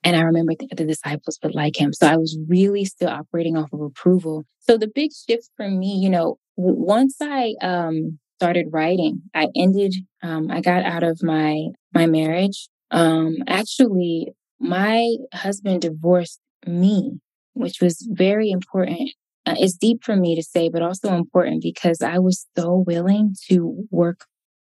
[0.04, 1.92] And I remember the, the disciples would like him.
[1.92, 4.46] So I was really still operating off of approval.
[4.60, 9.96] So the big shift for me, you know, once I um, started writing, I ended,
[10.22, 12.68] um, I got out of my my marriage.
[12.92, 14.28] Um, actually,
[14.60, 17.18] my husband divorced me,
[17.54, 19.10] which was very important
[19.48, 23.34] uh, it's deep for me to say, but also important because I was so willing
[23.48, 24.26] to work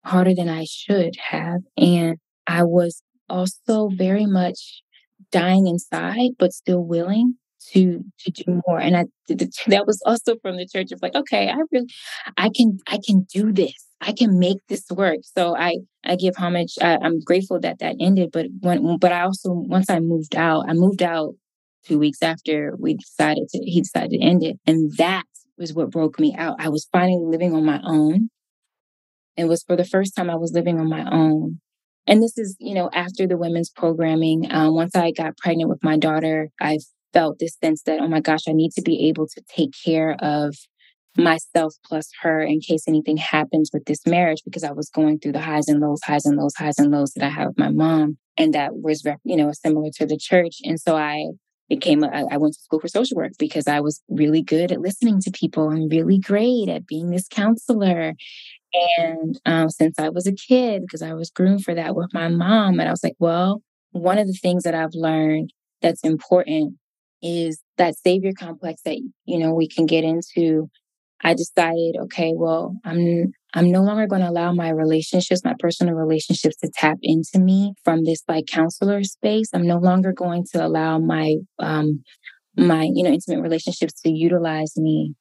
[0.04, 1.60] harder than I should have.
[1.76, 4.82] And I was also very much
[5.32, 7.34] dying inside, but still willing
[7.72, 8.78] to to do more.
[8.78, 11.88] And I that was also from the church of like, okay, I really,
[12.36, 13.74] I can I can do this.
[14.02, 15.20] I can make this work.
[15.22, 16.74] So I I give homage.
[16.82, 18.30] I, I'm grateful that that ended.
[18.30, 21.34] But when but I also once I moved out, I moved out
[21.86, 24.58] two weeks after we decided to, he decided to end it.
[24.66, 25.24] And that
[25.58, 26.56] was what broke me out.
[26.58, 28.30] I was finally living on my own.
[29.36, 31.60] It was for the first time I was living on my own.
[32.06, 34.46] And this is, you know, after the women's programming.
[34.50, 36.78] Um, once I got pregnant with my daughter, I
[37.12, 40.16] felt this sense that, oh my gosh, I need to be able to take care
[40.20, 40.54] of
[41.16, 45.32] myself plus her in case anything happens with this marriage because I was going through
[45.32, 47.70] the highs and lows, highs and lows, highs and lows that I have with my
[47.70, 48.18] mom.
[48.36, 50.58] And that was, you know, similar to the church.
[50.62, 51.28] And so I
[51.68, 54.80] became a, I went to school for social work because I was really good at
[54.80, 58.14] listening to people and really great at being this counselor.
[58.98, 62.28] And um, since I was a kid, because I was groomed for that with my
[62.28, 63.62] mom, and I was like, well,
[63.92, 65.52] one of the things that I've learned
[65.82, 66.74] that's important
[67.22, 70.68] is that savior complex that you know we can get into.
[71.22, 75.94] I decided, okay, well, I'm I'm no longer going to allow my relationships, my personal
[75.94, 79.48] relationships to tap into me from this like counselor space.
[79.54, 82.02] I'm no longer going to allow my um
[82.54, 85.14] my, you know, intimate relationships to utilize me.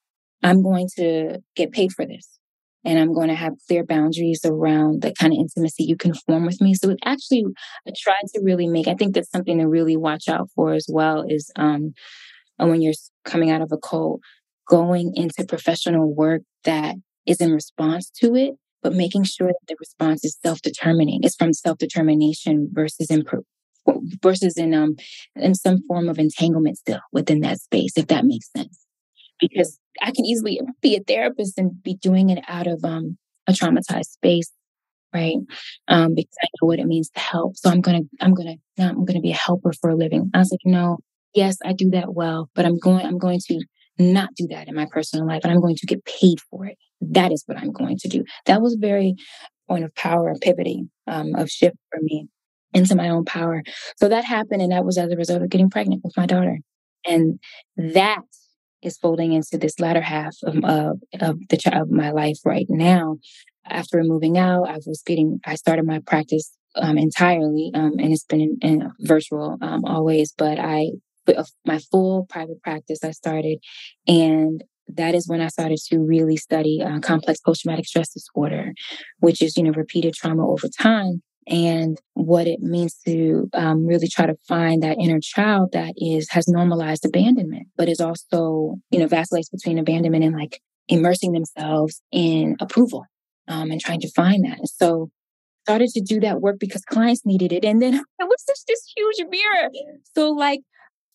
[0.43, 2.27] I'm going to get paid for this.
[2.83, 6.45] And I'm going to have clear boundaries around the kind of intimacy you can form
[6.45, 6.75] with me.
[6.75, 7.45] So it actually
[7.87, 10.87] I tried to really make, I think that's something to really watch out for as
[10.89, 11.93] well is um
[12.57, 14.19] when you're coming out of a cult,
[14.67, 16.95] going into professional work that
[17.25, 21.21] is in response to it, but making sure that the response is self-determining.
[21.23, 23.23] It's from self-determination versus in
[24.23, 24.95] versus in um
[25.35, 28.85] in some form of entanglement still within that space, if that makes sense.
[29.39, 33.17] Because I can easily be a therapist and be doing it out of um
[33.47, 34.51] a traumatized space,
[35.13, 35.37] right?
[35.87, 37.57] Um, because I know what it means to help.
[37.57, 40.29] So I'm gonna I'm gonna now I'm gonna be a helper for a living.
[40.33, 40.97] I was like, no,
[41.33, 43.61] yes, I do that well, but I'm going I'm going to
[43.97, 46.77] not do that in my personal life and I'm going to get paid for it.
[47.01, 48.23] That is what I'm going to do.
[48.45, 49.15] That was very
[49.67, 52.27] point of power and pivoting um, of shift for me
[52.73, 53.63] into my own power.
[53.97, 56.59] So that happened, and that was as a result of getting pregnant with my daughter.
[57.07, 57.39] And
[57.77, 58.21] that
[58.81, 63.17] is folding into this latter half of, of the of my life right now.
[63.67, 65.39] After moving out, I was getting.
[65.45, 70.33] I started my practice um, entirely, um, and it's been in, in virtual um, always.
[70.37, 70.91] But I,
[71.65, 73.59] my full private practice, I started,
[74.07, 78.73] and that is when I started to really study uh, complex post traumatic stress disorder,
[79.19, 84.07] which is, you know, repeated trauma over time and what it means to um, really
[84.07, 88.99] try to find that inner child that is has normalized abandonment, but is also, you
[88.99, 93.05] know, vacillates between abandonment and like immersing themselves in approval
[93.47, 94.59] um, and trying to find that.
[94.67, 95.09] So
[95.65, 97.65] started to do that work because clients needed it.
[97.65, 99.69] And then it was just this huge mirror.
[100.15, 100.61] So like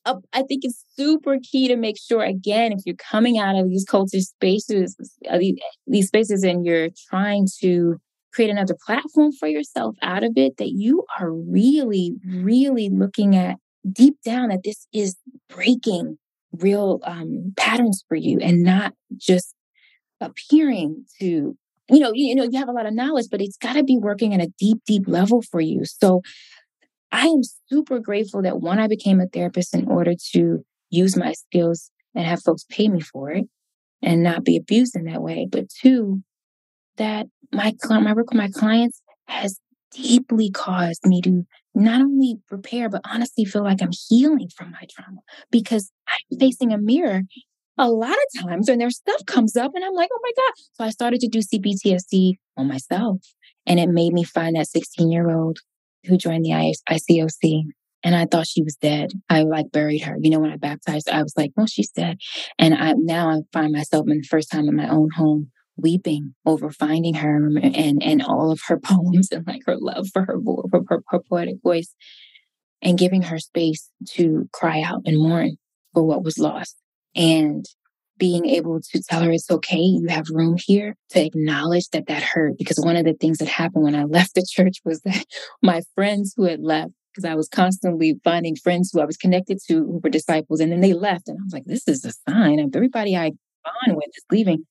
[0.07, 3.85] I think it's super key to make sure, again, if you're coming out of these
[3.85, 4.97] culture spaces,
[5.29, 8.01] uh, these, these spaces, and you're trying to
[8.33, 13.57] create another platform for yourself out of it, that you are really, really looking at
[13.91, 15.17] deep down that this is
[15.49, 16.19] breaking
[16.53, 19.55] real um, patterns for you and not just
[20.21, 21.57] appearing to
[21.89, 23.83] you know you, you know you have a lot of knowledge but it's got to
[23.83, 25.85] be working at a deep deep level for you.
[25.85, 26.23] So
[27.13, 31.33] I am super grateful that one, I became a therapist in order to use my
[31.33, 33.47] skills and have folks pay me for it
[34.03, 35.47] and not be abused in that way.
[35.51, 36.23] But two,
[36.97, 39.59] that my my work with my clients has
[39.93, 41.45] deeply caused me to
[41.75, 46.73] not only prepare, but honestly feel like I'm healing from my trauma because I'm facing
[46.73, 47.23] a mirror
[47.79, 50.53] a lot of times when their stuff comes up and I'm like, oh my God.
[50.75, 53.19] So I started to do CPTSD on myself.
[53.67, 55.61] And it made me find that 16 year old
[56.05, 57.63] who joined the ICOC.
[58.03, 59.13] And I thought she was dead.
[59.29, 60.17] I like buried her.
[60.19, 62.17] You know, when I baptized, I was like, "Oh, she's dead."
[62.59, 66.35] And I now I find myself in the first time in my own home weeping
[66.47, 70.39] over finding her and and all of her poems and like her love for her
[70.71, 71.95] for her, her poetic voice,
[72.81, 75.57] and giving her space to cry out and mourn
[75.93, 76.77] for what was lost.
[77.15, 77.67] And
[78.21, 82.23] being able to tell her it's okay, you have room here to acknowledge that that
[82.23, 82.59] hurt.
[82.59, 85.25] Because one of the things that happened when I left the church was that
[85.63, 89.59] my friends who had left, because I was constantly finding friends who I was connected
[89.67, 91.27] to who were disciples, and then they left.
[91.27, 93.33] And I was like, this is a sign of everybody I
[93.65, 94.67] bond with is leaving.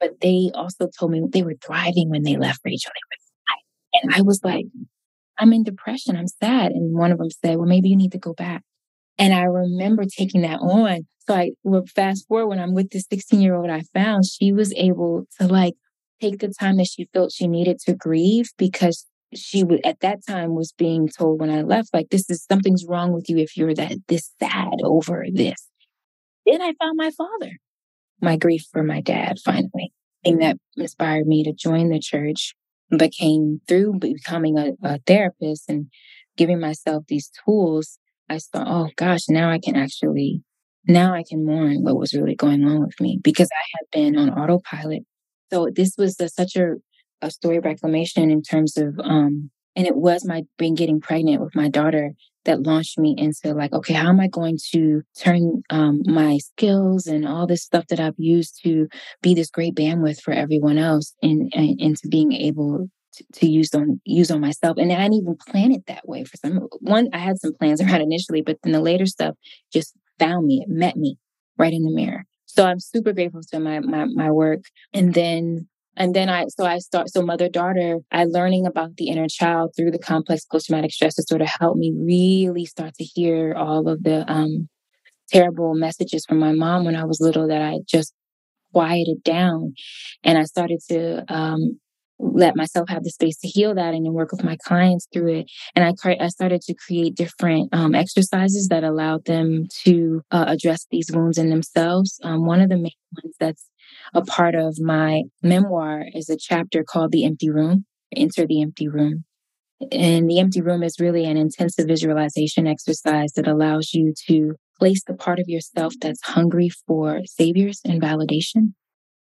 [0.00, 2.92] But they also told me they were thriving when they left Rachel.
[3.94, 4.66] And I was like,
[5.38, 6.16] I'm in depression.
[6.16, 6.72] I'm sad.
[6.72, 8.62] And one of them said, well, maybe you need to go back.
[9.18, 13.06] And I remember taking that on so I would fast forward when I'm with this
[13.10, 15.74] 16 year old I found, she was able to like
[16.20, 20.26] take the time that she felt she needed to grieve because she would at that
[20.26, 23.56] time was being told when I left, like, this is something's wrong with you if
[23.56, 25.68] you're that this sad over this.
[26.44, 27.52] Then I found my father,
[28.20, 29.92] my grief for my dad finally.
[30.24, 32.54] And that inspired me to join the church,
[32.96, 35.86] became through becoming a, a therapist and
[36.36, 37.98] giving myself these tools.
[38.32, 40.42] I thought, oh gosh, now I can actually
[40.88, 44.18] now I can mourn what was really going on with me because I had been
[44.18, 45.02] on autopilot.
[45.52, 46.74] So this was a, such a,
[47.20, 51.40] a story of reclamation in terms of, um, and it was my being getting pregnant
[51.40, 52.12] with my daughter
[52.44, 57.06] that launched me into like, okay, how am I going to turn um, my skills
[57.06, 58.88] and all this stuff that I've used to
[59.20, 64.00] be this great bandwidth for everyone else and, into being able to, to, use on
[64.04, 64.76] use on myself.
[64.78, 67.80] And I didn't even plan it that way for some one, I had some plans
[67.82, 69.34] around initially, but then the later stuff
[69.72, 71.16] just found me, it met me
[71.58, 72.24] right in the mirror.
[72.46, 74.60] So I'm super grateful to my my my work.
[74.92, 79.08] And then and then I so I start so mother daughter, I learning about the
[79.08, 83.54] inner child through the complex post traumatic stress disorder helped me really start to hear
[83.54, 84.68] all of the um
[85.30, 88.12] terrible messages from my mom when I was little that I just
[88.72, 89.74] quieted down
[90.24, 91.78] and I started to um
[92.18, 95.40] let myself have the space to heal that and then work with my clients through
[95.40, 95.50] it.
[95.74, 100.86] And I, I started to create different um, exercises that allowed them to uh, address
[100.90, 102.20] these wounds in themselves.
[102.22, 102.92] Um, one of the main
[103.22, 103.68] ones that's
[104.14, 108.88] a part of my memoir is a chapter called The Empty Room, Enter the Empty
[108.88, 109.24] Room.
[109.90, 115.02] And the empty room is really an intensive visualization exercise that allows you to place
[115.04, 118.74] the part of yourself that's hungry for saviors and validation,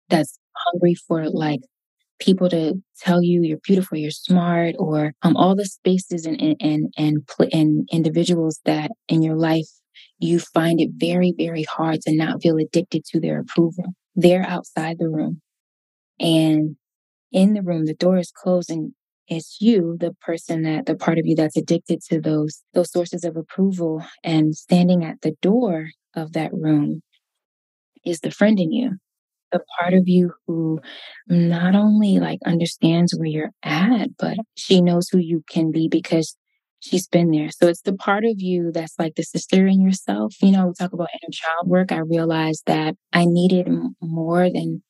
[0.09, 1.61] that's hungry for like
[2.19, 6.57] people to tell you you're beautiful, you're smart, or um, all the spaces and and
[6.61, 9.67] and and, and individuals that in your life
[10.19, 13.85] you find it very very hard to not feel addicted to their approval.
[14.15, 15.41] They're outside the room,
[16.19, 16.75] and
[17.31, 18.93] in the room the door is closed and
[19.27, 23.23] it's you the person that the part of you that's addicted to those those sources
[23.23, 24.03] of approval.
[24.23, 27.01] And standing at the door of that room
[28.05, 28.97] is the friend in you
[29.51, 30.79] the part of you who
[31.27, 36.35] not only like understands where you're at, but she knows who you can be because
[36.79, 37.49] she's been there.
[37.49, 40.35] So it's the part of you that's like the sister in yourself.
[40.41, 41.91] You know, we talk about inner child work.
[41.91, 43.67] I realized that I needed
[44.01, 44.81] more than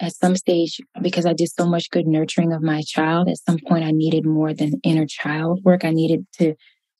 [0.00, 3.28] at some stage because I did so much good nurturing of my child.
[3.28, 5.84] At some point, I needed more than inner child work.
[5.84, 6.54] I needed to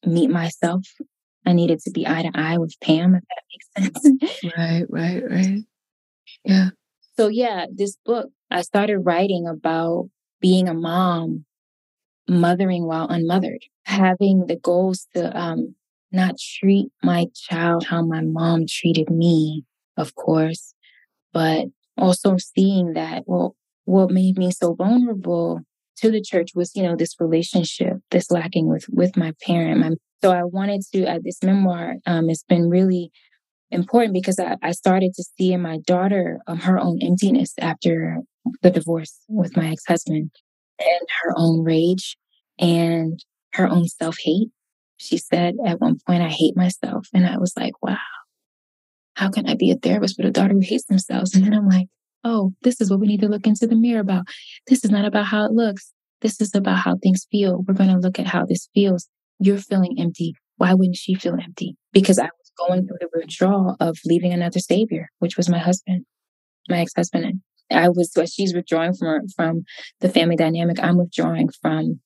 [0.07, 0.87] meet myself.
[1.47, 3.43] I needed to be eye to eye with Pam, if that
[3.83, 4.53] makes sense.
[4.57, 5.61] right, right, right.
[6.45, 6.71] Yeah.
[7.17, 10.09] So, yeah, this book, I started writing about
[10.41, 11.45] being a mom,
[12.29, 15.75] mothering while unmothered, having the goals to um,
[16.11, 19.65] not treat my child how my mom treated me,
[19.97, 20.75] of course,
[21.33, 23.55] but also seeing that, well,
[23.85, 25.61] what made me so vulnerable
[25.97, 29.81] to the church was, you know, this relationship, this lacking with with my parent.
[29.81, 29.91] My,
[30.23, 31.05] so I wanted to.
[31.07, 33.13] Uh, this memoir um, has been really
[33.75, 38.19] important because I, I started to see in my daughter um, her own emptiness after
[38.63, 40.31] the divorce with my ex husband
[40.79, 42.17] and her own rage
[42.59, 43.23] and
[43.55, 44.49] her own self hate.
[44.97, 47.09] She said at one point, I hate myself.
[47.13, 47.99] And I was like, wow,
[49.15, 51.35] how can I be a therapist with a daughter who hates themselves?
[51.35, 51.89] And then I'm like,
[52.23, 54.25] oh, this is what we need to look into the mirror about.
[54.69, 55.93] This is not about how it looks.
[56.21, 57.65] This is about how things feel.
[57.67, 59.09] We're going to look at how this feels.
[59.41, 60.35] You're feeling empty.
[60.57, 61.77] Why wouldn't she feel empty?
[61.93, 66.05] Because I going through the withdrawal of leaving another savior, which was my husband,
[66.69, 67.43] my ex-husband.
[67.71, 69.65] I was, she's withdrawing from from
[70.01, 70.79] the family dynamic.
[70.81, 72.01] I'm withdrawing from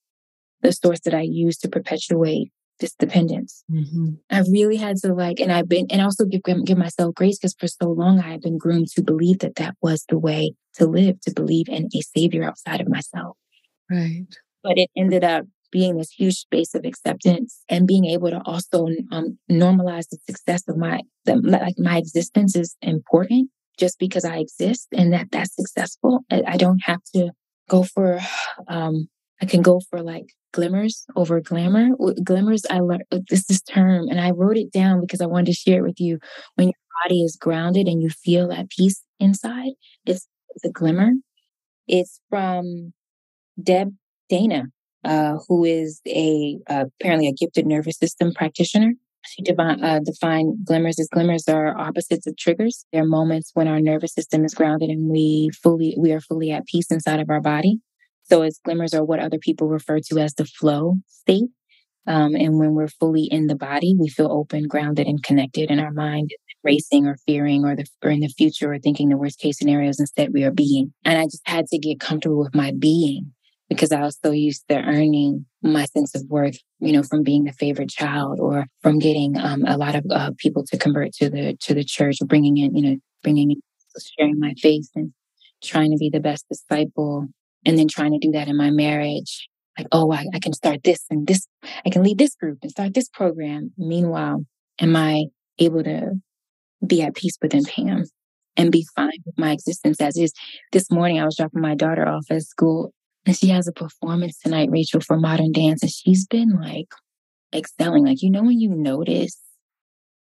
[0.63, 3.65] the source that I use to perpetuate this dependence.
[3.71, 4.15] Mm-hmm.
[4.31, 7.57] I really had to like, and I've been, and also give give myself grace because
[7.59, 10.87] for so long I had been groomed to believe that that was the way to
[10.87, 13.37] live, to believe in a savior outside of myself.
[13.91, 14.27] Right.
[14.63, 18.89] But it ended up being this huge space of acceptance and being able to also
[19.13, 24.39] um, normalize the success of my the, like my existence is important just because I
[24.39, 26.25] exist and that that's successful.
[26.31, 27.31] I don't have to
[27.69, 28.21] go for
[28.67, 29.09] um,
[29.41, 31.91] I can go for like glimmers over glamour.
[32.23, 35.47] Glimmers, I learned uh, this is term, and I wrote it down because I wanted
[35.47, 36.19] to share it with you.
[36.57, 39.73] When your body is grounded and you feel at peace inside,
[40.05, 40.27] it's,
[40.65, 41.13] a glimmer.
[41.87, 42.93] It's from
[43.63, 43.95] Deb
[44.29, 44.65] Dana,
[45.05, 48.93] uh, who is a uh, apparently a gifted nervous system practitioner.
[49.27, 52.87] She defined, uh, defined glimmers as glimmers are opposites of triggers.
[52.93, 56.67] They're moments when our nervous system is grounded and we fully we are fully at
[56.67, 57.81] peace inside of our body.
[58.25, 61.51] So as glimmers are what other people refer to as the flow state.
[62.07, 65.79] Um, and when we're fully in the body, we feel open, grounded, and connected, and
[65.79, 66.31] our mind
[66.65, 70.01] racing or fearing or the or in the future or thinking the worst case scenarios.
[70.01, 70.93] Instead, we are being.
[71.05, 73.33] And I just had to get comfortable with my being
[73.69, 77.45] because I was so used to earning my sense of worth, you know, from being
[77.45, 81.29] the favorite child or from getting um, a lot of uh, people to convert to
[81.29, 83.61] the to the church, or bringing in, you know, bringing in,
[84.19, 85.13] sharing my faith and
[85.63, 87.27] trying to be the best disciple,
[87.65, 89.49] and then trying to do that in my marriage.
[89.77, 91.47] Like, oh, I, I can start this and this,
[91.87, 93.73] I can lead this group and start this program.
[93.79, 94.45] Meanwhile,
[94.81, 95.27] am I
[95.59, 96.15] able to
[96.85, 98.05] be at peace within Pam
[98.57, 100.33] and be fine with my existence as is?
[100.73, 102.93] This morning, I was dropping my daughter off at school
[103.29, 105.83] and she has a performance tonight, Rachel, for modern dance.
[105.83, 106.89] And she's been like
[107.55, 108.07] excelling.
[108.07, 109.39] Like, you know, when you notice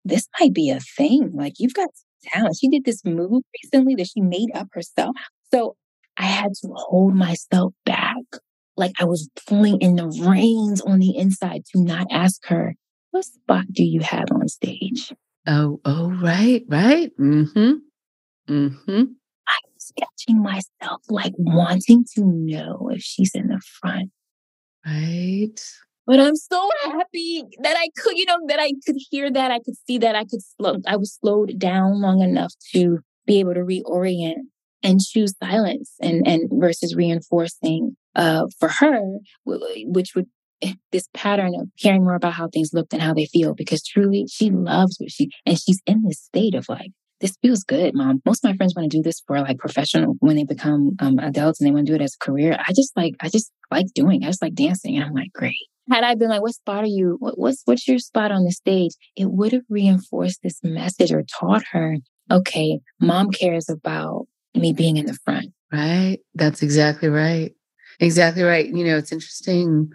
[0.04, 1.88] this might be a thing, like you've got
[2.24, 2.56] talent.
[2.60, 5.16] She did this move recently that she made up herself.
[5.52, 5.74] So
[6.18, 8.22] I had to hold myself back.
[8.76, 12.74] Like I was pulling in the reins on the inside to not ask her,
[13.10, 15.14] what spot do you have on stage?
[15.46, 17.10] Oh, oh, right, right.
[17.18, 17.72] Mm-hmm.
[18.52, 19.02] Mm-hmm.
[19.96, 24.10] Catching myself like wanting to know if she's in the front.
[24.84, 25.60] Right.
[26.06, 29.50] But I'm so happy that I could, you know, that I could hear that.
[29.50, 30.14] I could see that.
[30.14, 34.38] I could slow, I was slowed down long enough to be able to reorient
[34.82, 39.02] and choose silence and, and versus reinforcing uh, for her,
[39.44, 40.26] which would
[40.92, 44.26] this pattern of hearing more about how things look than how they feel because truly
[44.28, 46.90] she loves what she and she's in this state of like
[47.20, 48.22] this feels good mom.
[48.24, 51.18] Most of my friends want to do this for like professional when they become um,
[51.18, 52.56] adults and they want to do it as a career.
[52.66, 55.56] I just like i just like doing i just like dancing and i'm like great.
[55.90, 58.52] Had i been like what spot are you what, what's what's your spot on the
[58.52, 58.92] stage?
[59.16, 61.96] It would have reinforced this message or taught her
[62.30, 65.52] okay mom cares about me being in the front.
[65.72, 66.18] Right.
[66.34, 67.54] That's exactly right.
[68.00, 68.66] Exactly right.
[68.66, 69.92] You know it's interesting.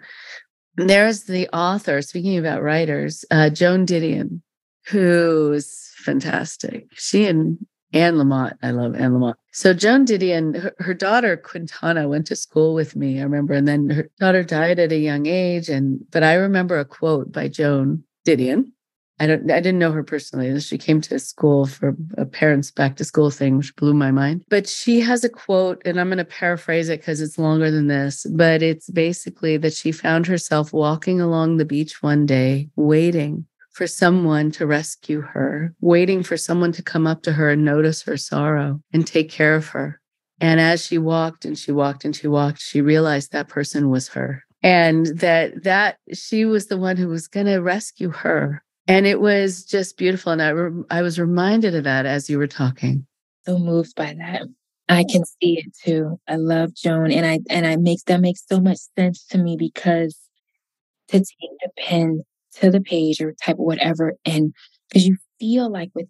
[0.76, 4.42] There's the author, speaking about writers, uh, Joan Didion,
[4.86, 6.86] who's fantastic.
[6.92, 7.58] She and
[7.92, 9.34] Anne Lamott, I love Anne Lamott.
[9.52, 13.68] So Joan Didion, her, her, daughter Quintana went to school with me, I remember, and
[13.68, 15.68] then her daughter died at a young age.
[15.68, 18.72] And but I remember a quote by Joan Didion
[19.20, 20.58] I don't I didn't know her personally.
[20.60, 24.44] She came to school for a parents back to school thing, which blew my mind.
[24.48, 27.86] But she has a quote, and I'm going to paraphrase it because it's longer than
[27.86, 28.26] this.
[28.30, 33.86] But it's basically that she found herself walking along the beach one day, waiting for
[33.86, 38.16] someone to rescue her, waiting for someone to come up to her and notice her
[38.16, 40.00] sorrow and take care of her.
[40.40, 44.08] And as she walked and she walked and she walked, she realized that person was
[44.08, 49.06] her and that that she was the one who was going to rescue her and
[49.06, 50.32] it was just beautiful.
[50.32, 53.06] And I, re- I was reminded of that as you were talking.
[53.46, 54.42] So moved by that.
[54.88, 56.20] I can see it too.
[56.28, 59.56] I love Joan, and I and I makes that makes so much sense to me
[59.58, 60.18] because
[61.08, 62.22] to take the pen
[62.60, 64.54] to the page or type whatever, and
[64.88, 66.06] because you feel like with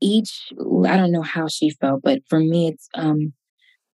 [0.00, 0.48] each,
[0.86, 3.32] I don't know how she felt, but for me, it's um,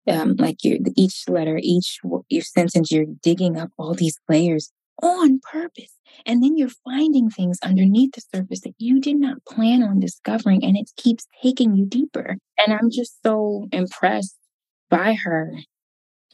[0.08, 4.72] um like your each letter, each your sentence, you're digging up all these layers
[5.04, 5.98] on purpose.
[6.26, 10.64] And then you're finding things underneath the surface that you did not plan on discovering,
[10.64, 12.38] and it keeps taking you deeper.
[12.58, 14.36] And I'm just so impressed
[14.90, 15.54] by her.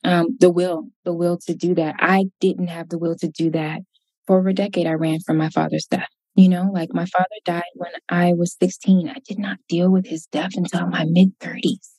[0.03, 1.95] Um, the will, the will to do that.
[1.99, 3.81] I didn't have the will to do that.
[4.27, 6.09] For over a decade, I ran from my father's death.
[6.35, 9.09] You know, like my father died when I was 16.
[9.09, 11.89] I did not deal with his death until my mid 30s.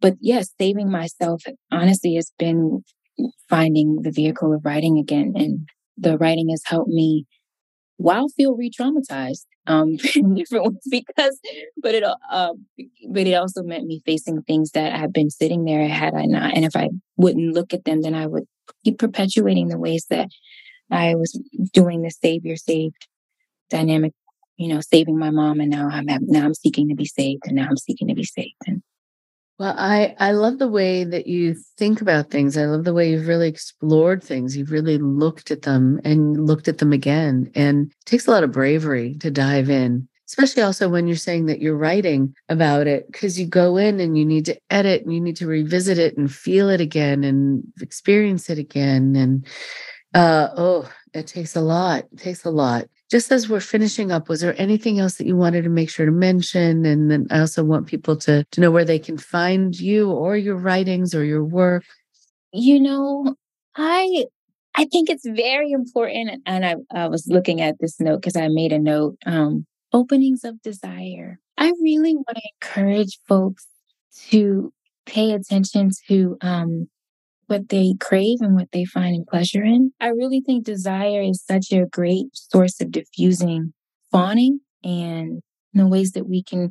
[0.00, 2.82] But yes, saving myself honestly has been
[3.48, 7.24] finding the vehicle of writing again and the writing has helped me
[7.96, 11.40] while feel re-traumatized um in different ways because
[11.82, 12.52] but it uh
[13.10, 16.54] but it also meant me facing things that have been sitting there had I not
[16.54, 18.44] and if I wouldn't look at them then I would
[18.84, 20.28] keep perpetuating the ways that
[20.90, 21.32] I was
[21.72, 23.06] doing the savior saved
[23.70, 24.12] dynamic
[24.56, 27.56] you know saving my mom and now I'm now I'm seeking to be saved and
[27.56, 28.82] now I'm seeking to be saved and
[29.58, 32.58] well, I, I love the way that you think about things.
[32.58, 34.54] I love the way you've really explored things.
[34.54, 37.50] You've really looked at them and looked at them again.
[37.54, 41.46] And it takes a lot of bravery to dive in, especially also when you're saying
[41.46, 45.14] that you're writing about it, because you go in and you need to edit and
[45.14, 49.16] you need to revisit it and feel it again and experience it again.
[49.16, 49.46] And
[50.16, 52.04] uh, oh, it takes a lot.
[52.12, 55.36] It takes a lot just as we're finishing up, was there anything else that you
[55.36, 56.84] wanted to make sure to mention?
[56.84, 60.36] And then I also want people to, to know where they can find you or
[60.36, 61.84] your writings or your work.
[62.52, 63.36] You know,
[63.76, 64.26] I
[64.74, 66.42] I think it's very important.
[66.46, 69.16] And I, I was looking at this note because I made a note.
[69.24, 71.38] Um, openings of desire.
[71.56, 73.66] I really want to encourage folks
[74.28, 74.72] to
[75.06, 76.88] pay attention to um,
[77.46, 79.92] what they crave and what they find pleasure in.
[80.00, 83.72] I really think desire is such a great source of diffusing
[84.10, 85.40] fawning and
[85.74, 86.70] the ways that we can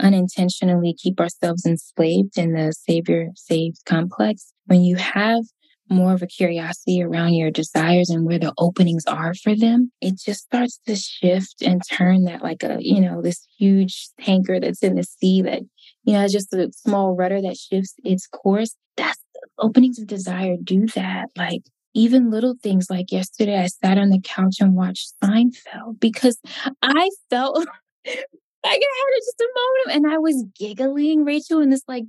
[0.00, 4.52] unintentionally keep ourselves enslaved in the savior saved complex.
[4.66, 5.44] When you have
[5.90, 10.14] more of a curiosity around your desires and where the openings are for them, it
[10.18, 14.82] just starts to shift and turn that like a, you know, this huge tanker that's
[14.82, 15.62] in the sea that,
[16.04, 18.76] you know, just a small rudder that shifts its course.
[18.96, 19.19] That's
[19.60, 21.28] openings of desire do that.
[21.36, 21.62] Like
[21.94, 26.38] even little things like yesterday, I sat on the couch and watched Seinfeld because
[26.82, 27.56] I felt
[28.06, 28.18] like
[28.64, 32.04] I had just a moment and I was giggling, Rachel, and this like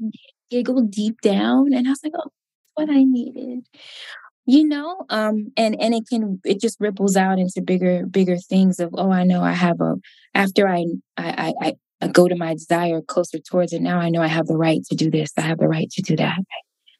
[0.49, 1.73] giggle deep down.
[1.73, 2.31] And I was like, oh,
[2.75, 3.65] what I needed.
[4.47, 8.79] You know, um, and and it can it just ripples out into bigger bigger things
[8.79, 9.95] of oh I know I have a
[10.33, 10.85] after I
[11.15, 14.47] I I, I go to my desire closer towards it now I know I have
[14.47, 16.39] the right to do this I have the right to do that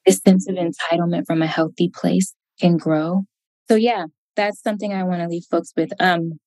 [0.05, 3.23] this sense of entitlement from a healthy place can grow.
[3.69, 5.91] So yeah, that's something I want to leave folks with.
[5.99, 6.39] Um,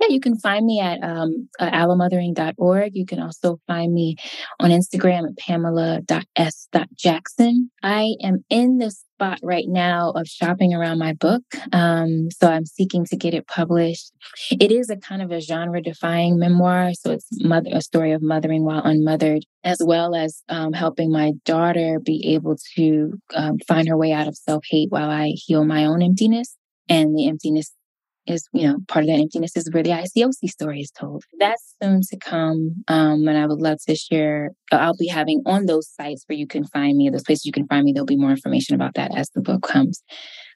[0.00, 2.92] yeah, you can find me at um, uh, alomothering.org.
[2.94, 4.16] You can also find me
[4.60, 7.70] on Instagram at pamela.s.jackson.
[7.82, 11.42] I am in this spot right now of shopping around my book.
[11.72, 14.12] Um, so I'm seeking to get it published.
[14.50, 16.92] It is a kind of a genre defying memoir.
[16.94, 21.32] So it's mother, a story of mothering while unmothered, as well as um, helping my
[21.44, 25.64] daughter be able to um, find her way out of self hate while I heal
[25.64, 26.56] my own emptiness
[26.88, 27.72] and the emptiness
[28.26, 31.24] is, you know, part of that emptiness is where the ICOC story is told.
[31.38, 32.84] That's soon to come.
[32.88, 36.36] Um, and I would love to share, uh, I'll be having on those sites where
[36.36, 38.94] you can find me, those places you can find me, there'll be more information about
[38.94, 40.02] that as the book comes.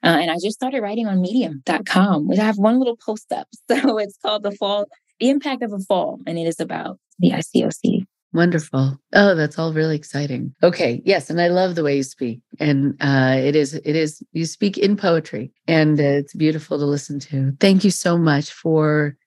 [0.03, 3.47] Uh, and I just started writing on medium.com, which I have one little post up.
[3.69, 4.85] So it's called The Fall,
[5.19, 6.19] The Impact of a Fall.
[6.25, 8.99] And it is about the ICOC Wonderful.
[9.13, 10.53] Oh, that's all really exciting.
[10.61, 11.01] Okay.
[11.03, 11.29] Yes.
[11.29, 12.41] And I love the way you speak.
[12.59, 16.85] And uh, it is, it is, you speak in poetry and uh, it's beautiful to
[16.85, 17.53] listen to.
[17.59, 19.17] Thank you so much for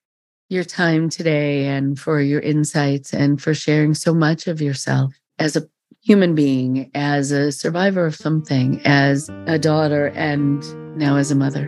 [0.49, 5.55] your time today and for your insights and for sharing so much of yourself as
[5.55, 5.67] a
[6.01, 10.61] human being, as a survivor of something, as a daughter, and
[10.97, 11.67] now as a mother.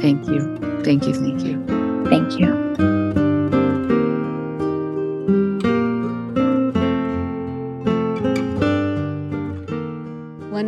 [0.00, 0.56] Thank you.
[0.84, 1.14] Thank you.
[1.14, 2.06] Thank you.
[2.08, 2.99] Thank you.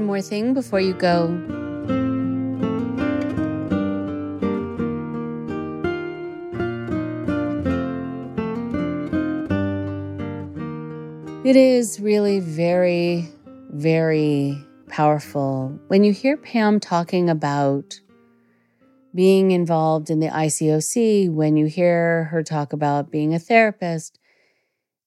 [0.00, 1.28] More thing before you go.
[11.44, 13.28] It is really very,
[13.70, 18.00] very powerful when you hear Pam talking about
[19.14, 24.18] being involved in the ICOC, when you hear her talk about being a therapist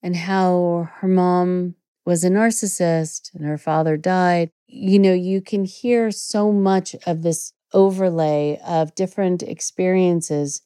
[0.04, 1.76] and how her mom
[2.06, 7.22] was a narcissist and her father died you know, you can hear so much of
[7.22, 10.62] this overlay of different experiences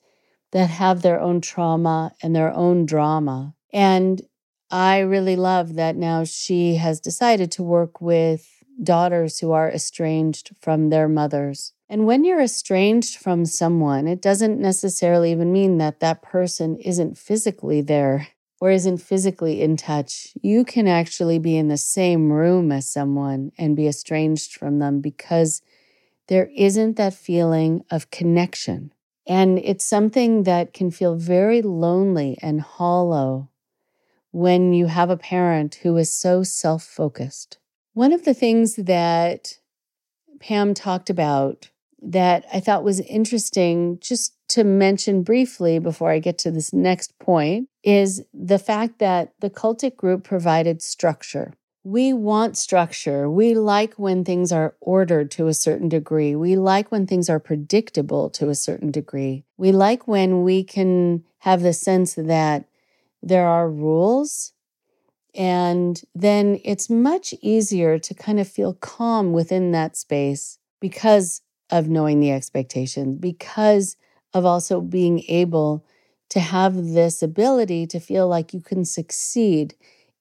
[0.51, 3.53] that have their own trauma and their own drama.
[3.71, 4.21] And
[4.71, 8.47] I really love that now she has decided to work with
[8.81, 11.73] daughters who are estranged from their mothers.
[11.87, 17.17] And when you're estranged from someone, it doesn't necessarily even mean that that person isn't
[17.17, 18.27] physically there
[18.59, 23.51] or isn't physically in touch, you can actually be in the same room as someone
[23.57, 25.61] and be estranged from them because
[26.27, 28.93] there isn't that feeling of connection.
[29.25, 33.49] And it's something that can feel very lonely and hollow
[34.31, 37.57] when you have a parent who is so self focused.
[37.93, 39.57] One of the things that
[40.39, 41.69] Pam talked about
[42.01, 47.17] that I thought was interesting, just to mention briefly before I get to this next
[47.19, 51.53] point, is the fact that the cultic group provided structure.
[51.83, 53.29] We want structure.
[53.29, 56.35] We like when things are ordered to a certain degree.
[56.35, 59.45] We like when things are predictable to a certain degree.
[59.57, 62.65] We like when we can have the sense that
[63.23, 64.53] there are rules.
[65.33, 71.87] And then it's much easier to kind of feel calm within that space because of
[71.87, 73.95] knowing the expectations, because
[74.33, 75.85] of also being able
[76.29, 79.75] to have this ability to feel like you can succeed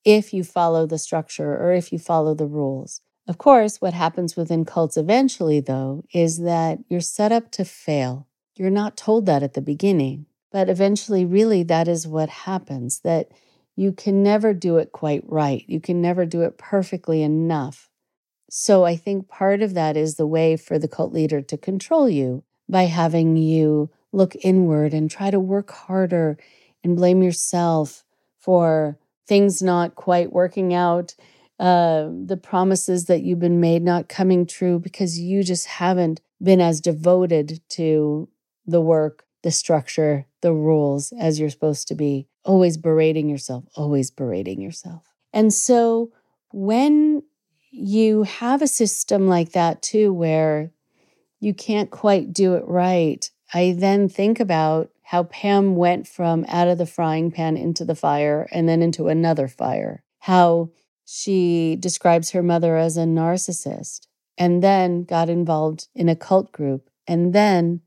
[0.05, 3.03] if you follow the structure or if you follow the rules.
[3.27, 8.27] Of course, what happens within cults eventually, though, is that you're set up to fail.
[8.57, 13.31] You're not told that at the beginning, but eventually, really, that is what happens that
[13.77, 15.63] you can never do it quite right.
[15.69, 17.91] You can never do it perfectly enough.
[18.51, 22.09] So, I think part of that is the way for the cult leader to control
[22.09, 26.39] you by having you look inward and try to work harder
[26.83, 28.05] and blame yourself
[28.39, 31.15] for things not quite working out,
[31.61, 36.61] uh, the promises that you've been made not coming true because you just haven't been
[36.61, 38.29] as devoted to
[38.67, 42.27] the work, the structure, the rules as you're supposed to be.
[42.45, 45.03] Always berating yourself, always berating yourself.
[45.33, 46.13] And so
[46.53, 47.23] when
[47.71, 50.71] you have a system like that too, where
[51.41, 56.69] you can't quite do it right, I then think about how Pam went from out
[56.69, 60.03] of the frying pan into the fire and then into another fire.
[60.21, 60.71] How
[61.07, 66.91] she describes her mother as a narcissist and then got involved in a cult group
[67.07, 67.81] and then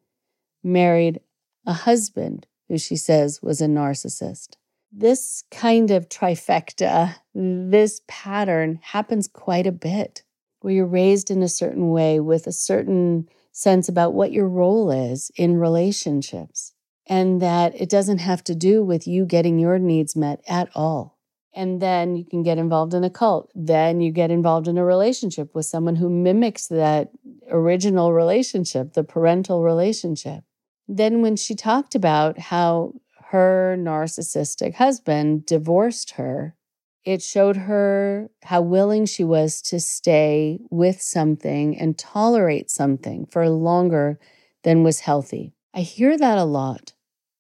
[0.64, 1.20] married
[1.68, 4.56] a husband who she says was a narcissist.
[4.92, 10.24] This kind of trifecta, this pattern happens quite a bit
[10.62, 14.92] where you're raised in a certain way with a certain sense about what your role
[14.92, 16.74] is in relationships,
[17.08, 21.18] and that it doesn't have to do with you getting your needs met at all.
[21.54, 23.52] And then you can get involved in a cult.
[23.54, 27.12] Then you get involved in a relationship with someone who mimics that
[27.50, 30.44] original relationship, the parental relationship.
[30.88, 32.94] Then, when she talked about how
[33.32, 36.56] her narcissistic husband divorced her,
[37.04, 43.50] it showed her how willing she was to stay with something and tolerate something for
[43.50, 44.20] longer
[44.64, 45.54] than was healthy.
[45.74, 46.94] I hear that a lot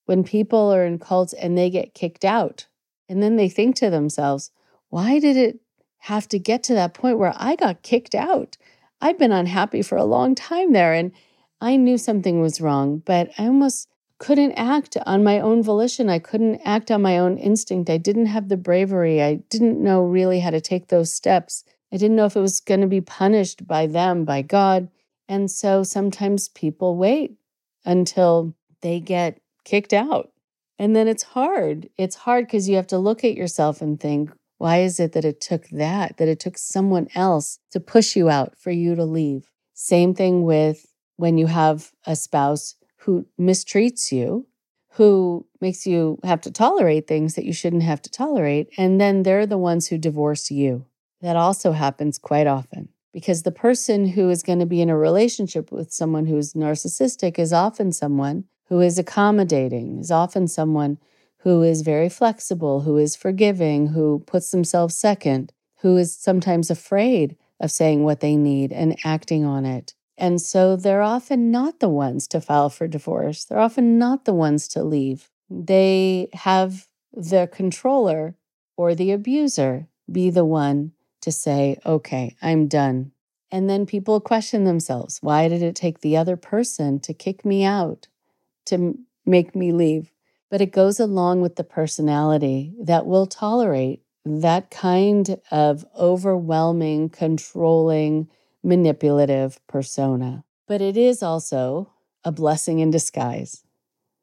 [0.05, 2.67] when people are in cults and they get kicked out.
[3.07, 4.51] And then they think to themselves,
[4.89, 5.59] why did it
[5.99, 8.57] have to get to that point where I got kicked out?
[8.99, 11.11] I've been unhappy for a long time there and
[11.59, 13.87] I knew something was wrong, but I almost
[14.21, 16.07] couldn't act on my own volition.
[16.07, 17.89] I couldn't act on my own instinct.
[17.89, 19.19] I didn't have the bravery.
[19.19, 21.63] I didn't know really how to take those steps.
[21.91, 24.89] I didn't know if it was going to be punished by them, by God.
[25.27, 27.35] And so sometimes people wait
[27.83, 30.31] until they get kicked out.
[30.77, 31.89] And then it's hard.
[31.97, 35.25] It's hard because you have to look at yourself and think, why is it that
[35.25, 39.03] it took that, that it took someone else to push you out for you to
[39.03, 39.49] leave?
[39.73, 40.85] Same thing with
[41.17, 44.47] when you have a spouse who mistreats you,
[44.93, 48.69] who makes you have to tolerate things that you shouldn't have to tolerate.
[48.77, 50.85] And then they're the ones who divorce you.
[51.21, 54.97] That also happens quite often because the person who is going to be in a
[54.97, 60.97] relationship with someone who's narcissistic is often someone who is accommodating, is often someone
[61.39, 67.35] who is very flexible, who is forgiving, who puts themselves second, who is sometimes afraid
[67.59, 69.93] of saying what they need and acting on it.
[70.21, 73.43] And so they're often not the ones to file for divorce.
[73.43, 75.31] They're often not the ones to leave.
[75.49, 78.35] They have the controller
[78.77, 80.91] or the abuser be the one
[81.21, 83.13] to say, okay, I'm done.
[83.51, 87.65] And then people question themselves why did it take the other person to kick me
[87.65, 88.07] out,
[88.67, 90.11] to make me leave?
[90.51, 98.29] But it goes along with the personality that will tolerate that kind of overwhelming, controlling,
[98.63, 100.43] manipulative persona.
[100.67, 101.91] But it is also
[102.23, 103.63] a blessing in disguise.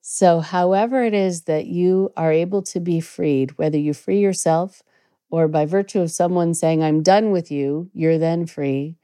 [0.00, 4.82] So, however, it is that you are able to be freed, whether you free yourself
[5.30, 8.96] or by virtue of someone saying, I'm done with you, you're then free.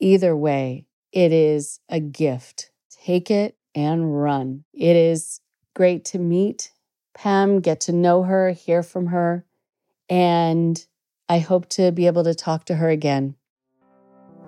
[0.00, 2.70] Either way, it is a gift.
[2.90, 4.64] Take it and run.
[4.72, 5.40] It is
[5.74, 6.70] great to meet
[7.16, 9.46] Pam, get to know her, hear from her,
[10.08, 10.86] and
[11.30, 13.36] I hope to be able to talk to her again.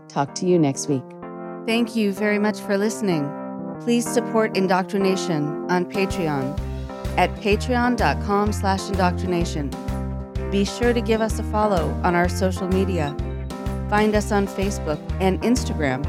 [0.09, 1.05] Talk to you next week.
[1.67, 3.31] Thank you very much for listening.
[3.83, 6.59] Please support Indoctrination on Patreon
[7.17, 9.71] at patreon.com slash indoctrination.
[10.51, 13.15] Be sure to give us a follow on our social media.
[13.91, 16.05] Find us on Facebook and Instagram